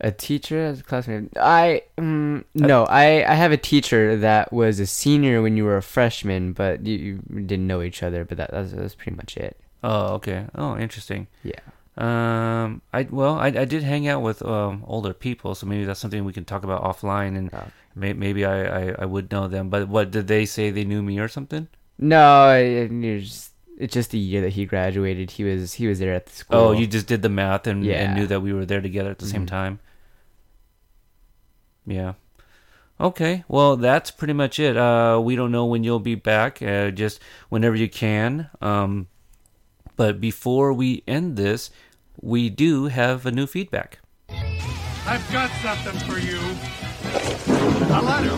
[0.00, 1.30] A teacher as a classmate.
[1.36, 5.76] I mm, no, I I have a teacher that was a senior when you were
[5.76, 6.96] a freshman, but you,
[7.32, 8.24] you didn't know each other.
[8.24, 9.56] But that that's, that's pretty much it.
[9.84, 10.46] Oh, okay.
[10.54, 11.28] Oh, interesting.
[11.44, 11.60] Yeah.
[11.96, 16.00] Um, I well, I, I did hang out with um older people, so maybe that's
[16.00, 17.68] something we can talk about offline, and Oh.
[17.94, 19.70] may, maybe I, I I would know them.
[19.70, 20.70] But what did they say?
[20.70, 21.68] They knew me or something?
[21.98, 25.32] No, it was, it's just the year that he graduated.
[25.32, 26.58] He was he was there at the school.
[26.58, 28.02] Oh, you just did the math and, Yeah.
[28.04, 29.48] and knew that we were there together at the same Mhm.
[29.48, 29.78] time.
[31.86, 32.14] Yeah.
[33.00, 33.44] Okay.
[33.48, 34.76] Well, that's pretty much it.
[34.76, 36.62] Uh, we don't know when you'll be back.
[36.62, 38.48] Uh, just whenever you can.
[38.60, 39.08] Um,
[39.96, 41.70] but before we end this,
[42.20, 43.98] we do have a new feedback.
[45.06, 46.38] I've got something for you.
[47.92, 48.34] A letter.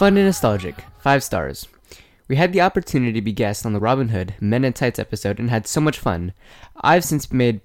[0.00, 0.82] Fun and nostalgic.
[0.98, 1.68] Five stars.
[2.26, 5.38] We had the opportunity to be guests on the Robin Hood Men in Tights episode
[5.38, 6.32] and had so much fun.
[6.80, 7.60] I've since made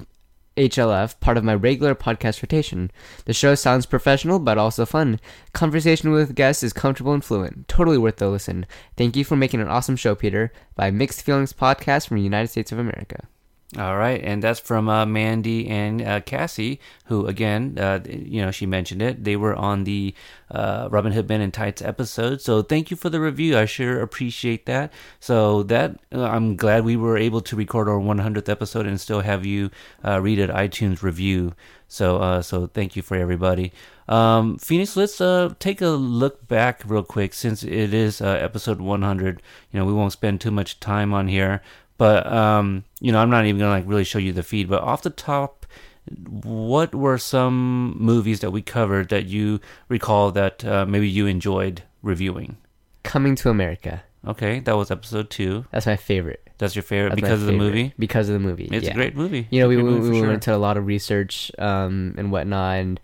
[0.58, 2.92] HLF part of my regular podcast rotation.
[3.24, 5.22] The show sounds professional but also fun.
[5.54, 7.70] Conversation with guests is comfortable and fluent.
[7.70, 8.66] Totally worth the listen.
[8.98, 10.52] Thank you for making an awesome show, Peter.
[10.76, 13.30] By Mixed Feelings Podcast from the United States of America.
[13.78, 18.52] All right, and that's from uh, Mandy and uh, Cassie, who again, uh, you know,
[18.52, 19.24] she mentioned it.
[19.24, 20.14] They were on the
[20.52, 23.58] uh, Robin Hood Men in Tights episode, so thank you for the review.
[23.58, 24.94] I sure appreciate that.
[25.20, 29.22] So that uh, I'm glad we were able to record our 100th episode and still
[29.22, 29.72] have you
[30.06, 31.54] uh, read an iTunes review.
[31.88, 33.72] So, uh, so thank you for everybody.
[34.08, 38.80] Um, Phoenix, let's uh, take a look back real quick since it is uh, episode
[38.82, 39.42] 100.
[39.72, 41.62] You know, we won't spend too much time on here,
[41.98, 44.70] but um, you know, I'm not even gonna like really show you the feed.
[44.70, 45.66] But off the top,
[46.24, 51.84] what were some movies that we covered that you recall that uh, maybe you enjoyed
[52.02, 52.58] reviewing?
[53.04, 54.04] Coming to America.
[54.28, 55.66] Okay, that was episode two.
[55.72, 56.42] That's my favorite.
[56.58, 57.94] That's your favorite That's because of the movie.
[58.00, 58.70] Because of the movie.
[58.72, 58.92] It's yeah.
[58.92, 59.48] a great movie.
[59.52, 60.32] you know, we, we, we for went sure.
[60.32, 63.00] into a lot of research um, and whatnot, and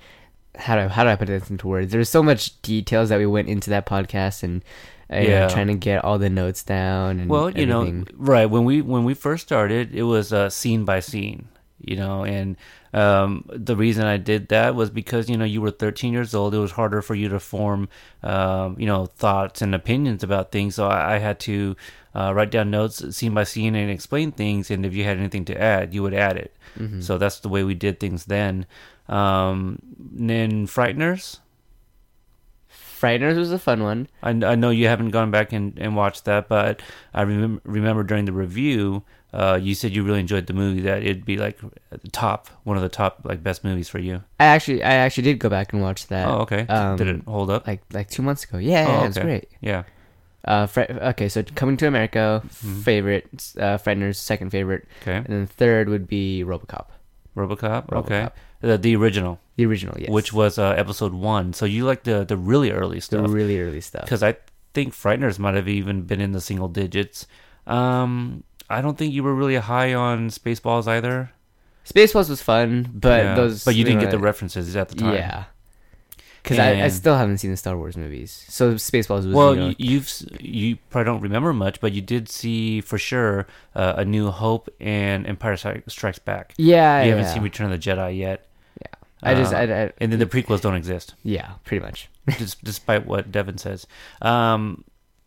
[0.56, 1.92] how do how do I put this into words?
[1.92, 4.64] There's so much details that we went into that podcast, and
[5.12, 5.48] uh, know, Yeah.
[5.48, 7.20] trying to get all the notes down.
[7.20, 10.86] And Well, you know, right when we when we first started, it was uh, scene
[10.86, 11.48] by scene,
[11.80, 12.56] you know, and
[12.94, 16.54] um, the reason I did that was because you know you were 13 years old.
[16.54, 17.88] It was harder for you to form,
[18.24, 20.76] um, you know, thoughts and opinions about things.
[20.76, 21.76] So I, I had to
[22.14, 24.70] uh, write down notes scene by scene and explain things.
[24.72, 26.56] And if you had anything to add, you would add it.
[27.02, 28.66] So that's the way we did things then.
[29.10, 31.40] Um, then Frighteners.
[33.02, 34.08] Frighteners was a fun one.
[34.22, 36.82] I, I know you haven't gone back and, and watched that, but
[37.14, 40.82] I remember remember during the review, uh, you said you really enjoyed the movie.
[40.82, 41.60] That it'd be like
[42.12, 44.24] top, one of the top like best movies for you.
[44.40, 46.28] I actually I actually did go back and watch that.
[46.28, 46.68] oh, okay.
[46.68, 47.66] Um, Did it hold up?
[47.66, 48.58] like like two months ago?
[48.60, 49.48] Yeah, oh, yeah, it was great.
[49.62, 49.84] Yeah.
[50.44, 52.82] Uh, okay, so Coming to America, Mm-hmm.
[52.82, 53.26] favorite.
[53.58, 55.18] Uh, Frighteners, second favorite, Okay.
[55.18, 56.88] and then third would be RoboCop,
[57.38, 57.94] RoboCop.
[57.94, 58.28] Okay.
[58.62, 61.54] The, the original, the original, yes, which was uh, episode one.
[61.54, 63.26] So you like the the really early stuff.
[63.26, 64.04] the really early stuff.
[64.04, 64.38] because I
[64.74, 67.28] think Frighteners might have even been in the single digits.
[67.68, 71.32] Um, I don't think you were really high on Spaceballs either.
[71.86, 73.36] Spaceballs was fun, but Yeah.
[73.36, 75.14] those but you didn't know, get the references at the time.
[75.16, 75.44] Yeah.
[76.44, 78.46] Because I, I still haven't seen the Star Wars movies.
[78.50, 82.02] So Spaceballs was, Well, you know, you, you've you probably don't remember much, but you
[82.02, 83.46] did see for sure
[83.76, 85.56] uh, a New Hope and Empire
[85.88, 86.54] Strikes Back.
[86.58, 87.16] yeah, you yeah.
[87.16, 88.48] haven't seen Return of the Jedi yet.
[89.24, 92.10] I just, Uh, I, I, and then the prequels don't exist, yeah, pretty much.
[92.38, 93.86] dis- despite what Devin says.
[94.22, 94.84] Um,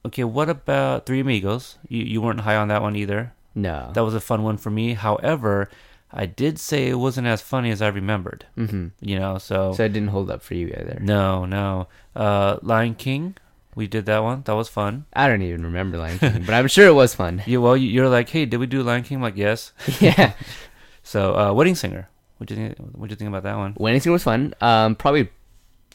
[0.06, 1.78] okay, what about Three Amigos?
[1.88, 3.32] You you weren't high on that one either.
[3.54, 3.90] No.
[3.94, 4.94] That was a fun one for me.
[4.94, 5.70] However,
[6.12, 8.46] I did say it wasn't as funny as I remembered.
[8.56, 10.98] hmm You know, so, So it didn't hold up for you either.
[11.00, 11.86] no, no.
[12.16, 13.36] Uh, Lion King,
[13.76, 14.42] we did that one.
[14.46, 15.06] That was fun.
[15.12, 17.42] I don't even remember Lion King, but I'm sure it was fun.
[17.46, 19.18] Yeah, well, you- you're like, hey, did we do Lion King?
[19.18, 19.70] I'm like, yes.
[20.00, 20.32] yeah.
[21.02, 22.08] So, uh, Wedding Singer.
[22.44, 22.78] What do you think?
[22.94, 23.74] What do you think about that one?
[23.78, 24.52] Wedding Singer was fun.
[24.60, 25.30] Um, probably,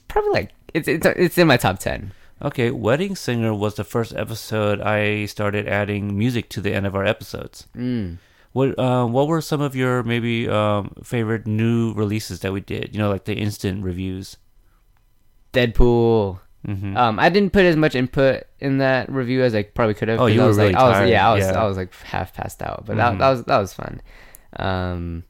[0.07, 2.11] probably like it's it's it's in my top ten.
[2.41, 6.95] Okay, Wedding Singer was the first episode I started adding music to the end of
[6.95, 7.67] our episodes.
[7.77, 8.17] Mm.
[8.53, 12.95] What uh, What were some of your maybe um, favorite new releases that we did?
[12.95, 14.37] You know, like the instant reviews.
[15.53, 16.39] Deadpool.
[16.67, 16.97] Mm-hmm.
[16.97, 20.19] Um, I didn't put as much input in that review as I probably could have.
[20.19, 21.61] Oh, you I were was really like, I was, tired, yeah, I was, yeah.
[21.61, 22.97] I was like half passed out, but Mhm.
[22.97, 24.01] that, that was that was fun.
[24.57, 25.23] Um,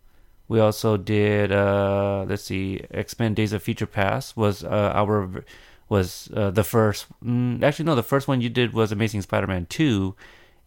[0.49, 5.45] We also did uh let's see, X Men Days of Future Past was uh, our
[5.87, 7.07] was uh, the first.
[7.23, 10.15] Mm, actually, no, the first one you did was Amazing Spider-Man two,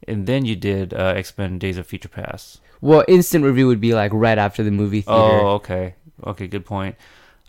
[0.08, 2.60] and then you did uh, X Men Days of Future Past.
[2.80, 5.40] well, instant review would be like right after the movie theater.
[5.42, 6.96] Oh, okay, okay, good point.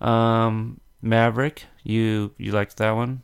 [0.01, 3.21] Um, Maverick, you you liked that one?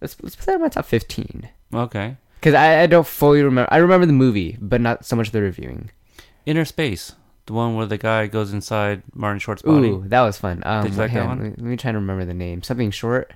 [0.00, 3.68] Let's let's put that in my top fifteen Okay, because I, I don't fully remember.
[3.72, 5.90] I remember the movie, but not so much the reviewing.
[6.46, 7.14] Innerspace,
[7.50, 9.88] the one where the guy goes inside Martin Short's body.
[9.88, 10.62] Ooh, that was fun.
[10.64, 11.42] Um, Did you like that one?
[11.42, 12.62] Let me, try to remember the name.
[12.62, 13.32] Something short.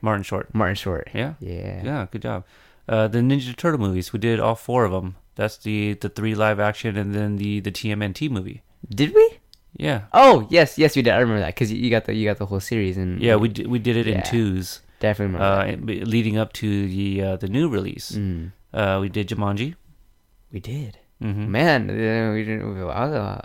[0.00, 0.52] Martin Short.
[0.52, 1.08] Martin Short.
[1.14, 1.34] Yeah.
[1.38, 1.82] Yeah.
[1.84, 2.44] Yeah, good job.
[2.88, 5.14] Uh, the Ninja Turtle movies, we did all four of them.
[5.36, 8.62] That's the the three live action and then the the TMNT movie.
[9.00, 9.38] Did we?
[9.76, 11.14] Yeah, Oh yes, yes, we did.
[11.14, 13.48] I remember that because you, got the you got the whole series and yeah, we
[13.48, 15.46] did, we did it in twos, definitely remember.
[15.46, 16.06] uh, that.
[16.08, 18.12] leading up to the uh, the new release.
[18.12, 19.76] Mm, Uh, we did Jumanji,
[20.52, 20.98] we did.
[21.22, 21.86] Hmm Man,
[22.34, 22.74] we didn't.
[22.74, 23.38] we- uh,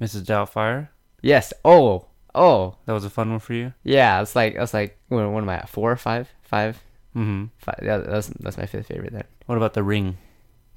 [0.00, 0.22] Mrs.
[0.24, 0.88] Doubtfire.
[1.22, 1.52] yes.
[1.64, 3.72] Oh, oh, That was a fun one for you.
[3.84, 4.20] yeah.
[4.22, 5.68] It's like it's like what, what am I at?
[5.68, 6.28] Four or five?
[6.42, 6.82] Five?
[7.14, 7.80] hmm Five.
[7.82, 9.24] Yeah, that's that's my fifth favorite then.
[9.46, 10.16] What about The Ring?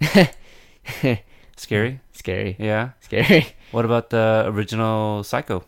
[1.57, 2.01] Scary.
[2.11, 2.55] Scary.
[2.59, 2.89] Yeah.
[3.01, 3.47] Scary.
[3.71, 5.63] What about the original Psycho?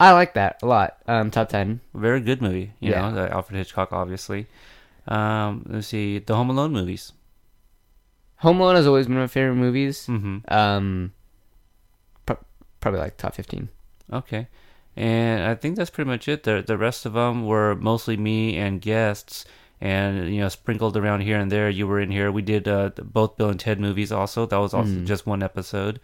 [0.00, 0.98] I like that a lot.
[1.08, 1.80] Um, top ten.
[1.94, 2.72] Very good movie.
[2.80, 3.10] You Yeah.
[3.10, 4.46] know, the Alfred Hitchcock, obviously.
[5.08, 7.12] Um, let's see, the Home Alone movies.
[8.38, 10.06] Home Alone has always been my favorite movies.
[10.06, 11.12] hmm Um,
[12.26, 12.38] pro-
[12.80, 13.68] probably like top fifteen.
[14.12, 14.48] Okay.
[14.96, 16.42] And I think that's pretty much it.
[16.42, 19.44] The the rest of them were mostly me and guests,
[19.80, 21.70] and you know sprinkled around here and there.
[21.70, 22.32] You were in here.
[22.32, 24.10] We did uh, both Bill and Ted movies.
[24.10, 25.06] Also, that was also Mm.
[25.06, 26.00] just one episode.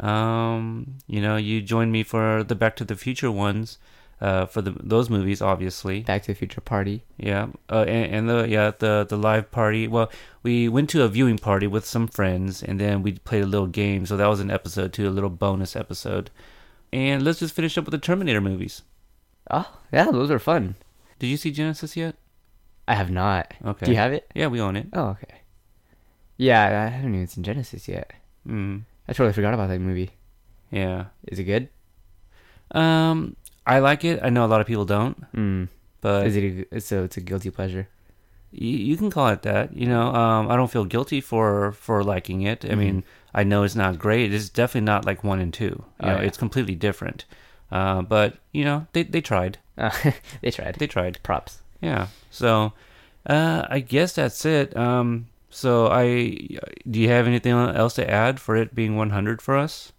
[0.00, 3.78] Um, you know, you joined me for the Back to the Future ones,
[4.20, 6.00] uh, for the those movies, obviously.
[6.00, 7.04] Back to the Future Party.
[7.16, 9.86] Yeah, uh, and, and the yeah the the live party.
[9.88, 10.10] Well,
[10.42, 13.66] we went to a viewing party with some friends, and then we played a little
[13.68, 14.06] game.
[14.06, 16.30] So that was an episode too, a little bonus episode.
[16.92, 18.82] And let's just finish up with the Terminator movies.
[19.50, 20.74] Oh yeah, those are fun.
[21.18, 22.16] Did you see Genisys yet?
[22.86, 23.52] I have not.
[23.64, 23.86] Okay.
[23.86, 24.30] Do you have it?
[24.34, 24.86] Yeah, we own it.
[24.92, 25.42] Oh okay.
[26.36, 28.12] Yeah, I haven't even seen Genisys yet.
[28.48, 30.10] Mm, I totally forgot about that movie.
[30.70, 31.06] yeah.
[31.26, 31.68] Is it good?
[32.70, 33.36] Um,
[33.68, 34.20] I like it.
[34.22, 35.68] I know a lot of people don't, Mm.
[36.00, 36.68] but Is it?
[36.72, 37.86] A, so it's a guilty pleasure.
[38.50, 39.76] you, you can call it that.
[39.76, 42.64] You know, um, I don't feel guilty for for liking it.
[42.64, 43.04] I mean,
[43.34, 44.32] I know it's not great.
[44.32, 45.64] It's definitely not like one and two.
[45.64, 46.26] You Oh, know, yeah.
[46.26, 47.24] it's completely different.
[47.70, 49.58] Uh, but you know, they they tried.
[49.76, 49.90] Uh,
[50.42, 50.76] they tried.
[50.80, 51.18] They tried.
[51.22, 51.58] Props.
[51.82, 52.06] Yeah.
[52.30, 52.72] So,
[53.26, 54.74] uh, I guess that's it.
[54.76, 56.48] Um, so I
[56.90, 59.92] do you have anything else to add for it being 100 for us?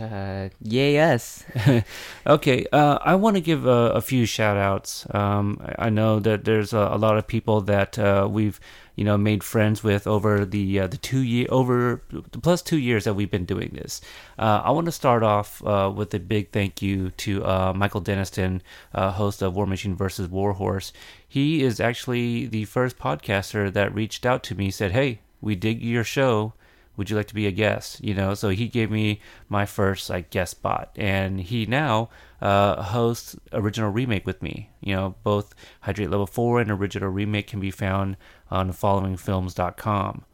[0.00, 1.44] Uh, yes.
[2.26, 5.06] Okay, uh, I want to give a, a few shout outs.
[5.12, 8.58] Um, I I know that there's a, a lot of people that uh, we've
[8.96, 12.78] you know made friends with over the uh, the two year over the plus two
[12.78, 14.00] years that we've been doing this.
[14.38, 18.00] Uh, I want to start off uh, with a big thank you to uh, Michael
[18.00, 18.62] Denniston,
[18.94, 20.92] uh, host of War Machine versus Warhorse.
[21.28, 25.82] He is actually the first podcaster that reached out to me, said, "Hey, we dig
[25.82, 26.54] your show."
[26.96, 28.02] Would you like to be a guest?
[28.02, 30.90] You know so he gave me my first like guest spot.
[30.96, 34.70] And he now uh, hosts original remake with me.
[34.80, 38.16] You know both hydrate level 4 and original remake can be found
[38.50, 40.24] on followingfilms.com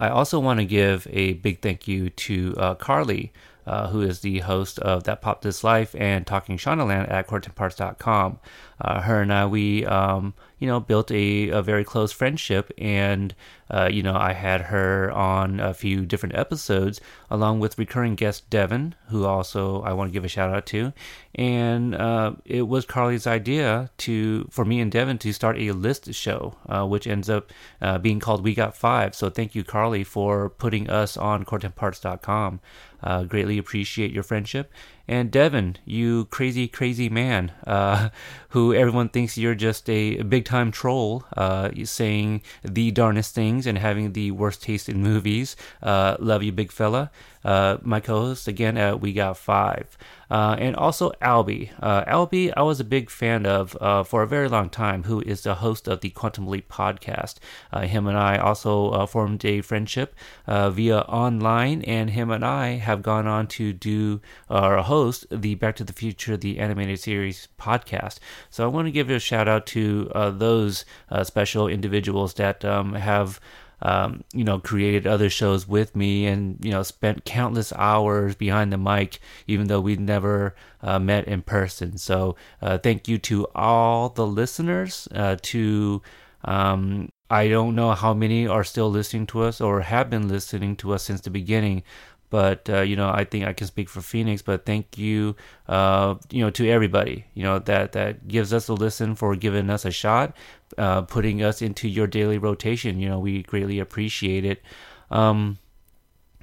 [0.00, 3.34] I also want to give a big thank you to uh, Carly,
[3.66, 8.38] uh, who is the host of That Pop This Life and Talking Shondaland at CortenParts.com.
[8.80, 13.34] Uh, her and I, we, um, you know, built a, a very close friendship, and
[13.70, 17.00] uh, you know, I had her on a few different episodes,
[17.30, 20.92] along with recurring guest Devin, who also I want to give a shout out to,
[21.34, 26.12] and uh, it was Carly's idea to for me and Devin to start a list
[26.12, 27.50] show, uh, which ends up
[27.80, 29.14] uh, being called We Got Five.
[29.14, 32.60] So thank you, Carly, for putting us on CortenParts.com.
[33.02, 34.70] Uh, greatly appreciate your friendship.
[35.10, 38.10] And Devin, you crazy, crazy man, uh,
[38.50, 43.76] who everyone thinks you're just a big time troll, uh, saying the darnest things and
[43.76, 45.56] having the worst taste in movies.
[45.82, 47.10] Uh, love you, big fella.
[47.44, 49.96] Uh, my co host again at We Got Five.
[50.30, 51.70] Uh, and also Albie.
[51.80, 55.20] Uh, Albie, I was a big fan of uh, for a very long time, who
[55.22, 57.36] is the host of the Quantum Leap podcast.
[57.72, 60.14] Uh, him and I also uh, formed a friendship
[60.46, 65.56] uh, via online, and him and I have gone on to do or host the
[65.56, 68.18] Back to the Future, the animated series podcast.
[68.50, 72.64] So I want to give a shout out to uh, those uh, special individuals that
[72.64, 73.40] um, have
[73.82, 78.72] um, you know, created other shows with me and, you know, spent countless hours behind
[78.72, 81.96] the mic, even though we'd never uh, met in person.
[81.98, 86.02] So uh, thank you to all the listeners, uh, to,
[86.44, 90.74] um, I don't know how many are still listening to us or have been listening
[90.76, 91.84] to us since the beginning,
[92.30, 94.40] but uh, you know I think I can speak for Phoenix.
[94.40, 95.36] But thank you,
[95.68, 99.68] uh, you know, to everybody, you know that that gives us a listen for giving
[99.68, 100.36] us a shot,
[100.78, 102.98] uh, putting us into your daily rotation.
[102.98, 104.62] You know, we greatly appreciate it.
[105.10, 105.58] Um,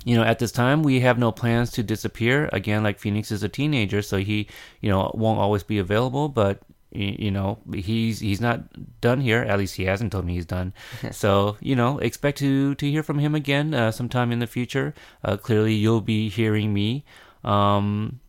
[0.05, 2.49] you know, at this time, we have no plans to disappear.
[2.53, 4.47] Again, like Phoenix is a teenager, so he,
[4.81, 6.29] you know, won't always be available.
[6.29, 6.61] But
[6.91, 8.61] you know he's he's not
[9.01, 9.41] done here.
[9.41, 10.73] At least he hasn't told me he's done.
[11.11, 14.93] So you know expect to to hear from him again uh, sometime in the future.
[15.23, 17.05] Uh, clearly you'll be hearing me.
[17.43, 18.19] Um,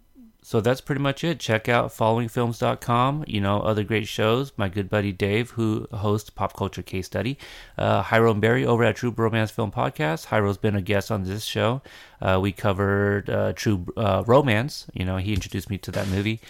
[0.42, 1.40] so that's pretty much it.
[1.40, 4.52] Check out followingfilms.com you know other great shows.
[4.56, 7.38] My good buddy dave who hosts pop culture case study.
[7.76, 10.26] Uh, hyro and barry over at true romance film podcast.
[10.26, 11.82] Hyro's been a guest on this show.
[12.20, 14.86] Uh, we covered uh, true uh, romance.
[14.94, 16.40] You know he introduced me to that movie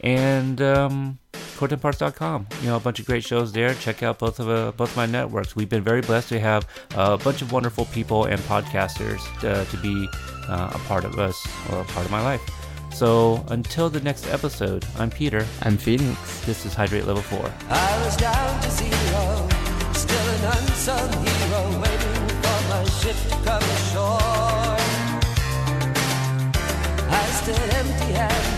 [0.00, 2.46] and um, CourtandParts.com.
[2.62, 3.74] You know, a bunch of great shows there.
[3.74, 5.54] Check out both of uh, both my networks.
[5.54, 9.76] We've been very blessed to have a bunch of wonderful people and podcasters uh, to
[9.78, 10.08] be
[10.48, 11.36] uh, a part of us
[11.70, 12.42] or a part of my life.
[12.94, 15.44] So until the next episode, I'm Peter.
[15.62, 16.40] I'm Phoenix.
[16.46, 17.52] This is Hydrate Level 4.
[17.68, 19.48] I was down to zero,
[19.92, 24.78] still an unsung hero, waiting for my ship to come ashore.
[27.10, 28.53] I stood empty-handed, like a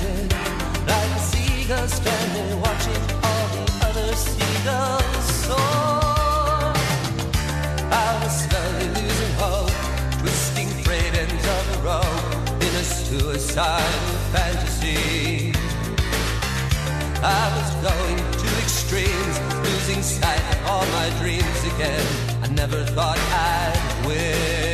[1.67, 5.57] seagull stranded, watching all the other seagulls soar.
[7.91, 9.73] I was slowly losing hope,
[10.21, 15.53] twisting frayed ends of the rope in a suicidal fantasy.
[17.23, 19.37] I was going to extremes,
[19.67, 22.07] losing sight of all my dreams again.
[22.43, 24.66] I never thought I'd win.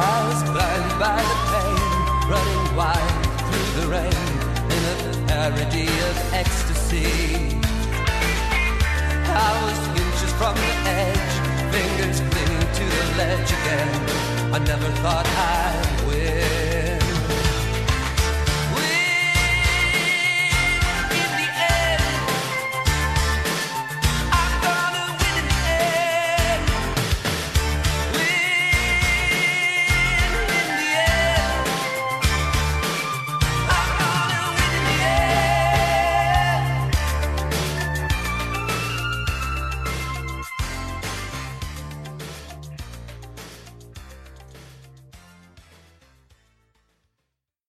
[0.00, 4.28] I was blinded by the pain, running wild through the rain
[4.74, 7.58] in a parody of ecstasy.
[9.26, 11.34] I was inches from the edge,
[11.74, 14.54] fingers clinging to the ledge again.
[14.54, 15.98] I never thought I'd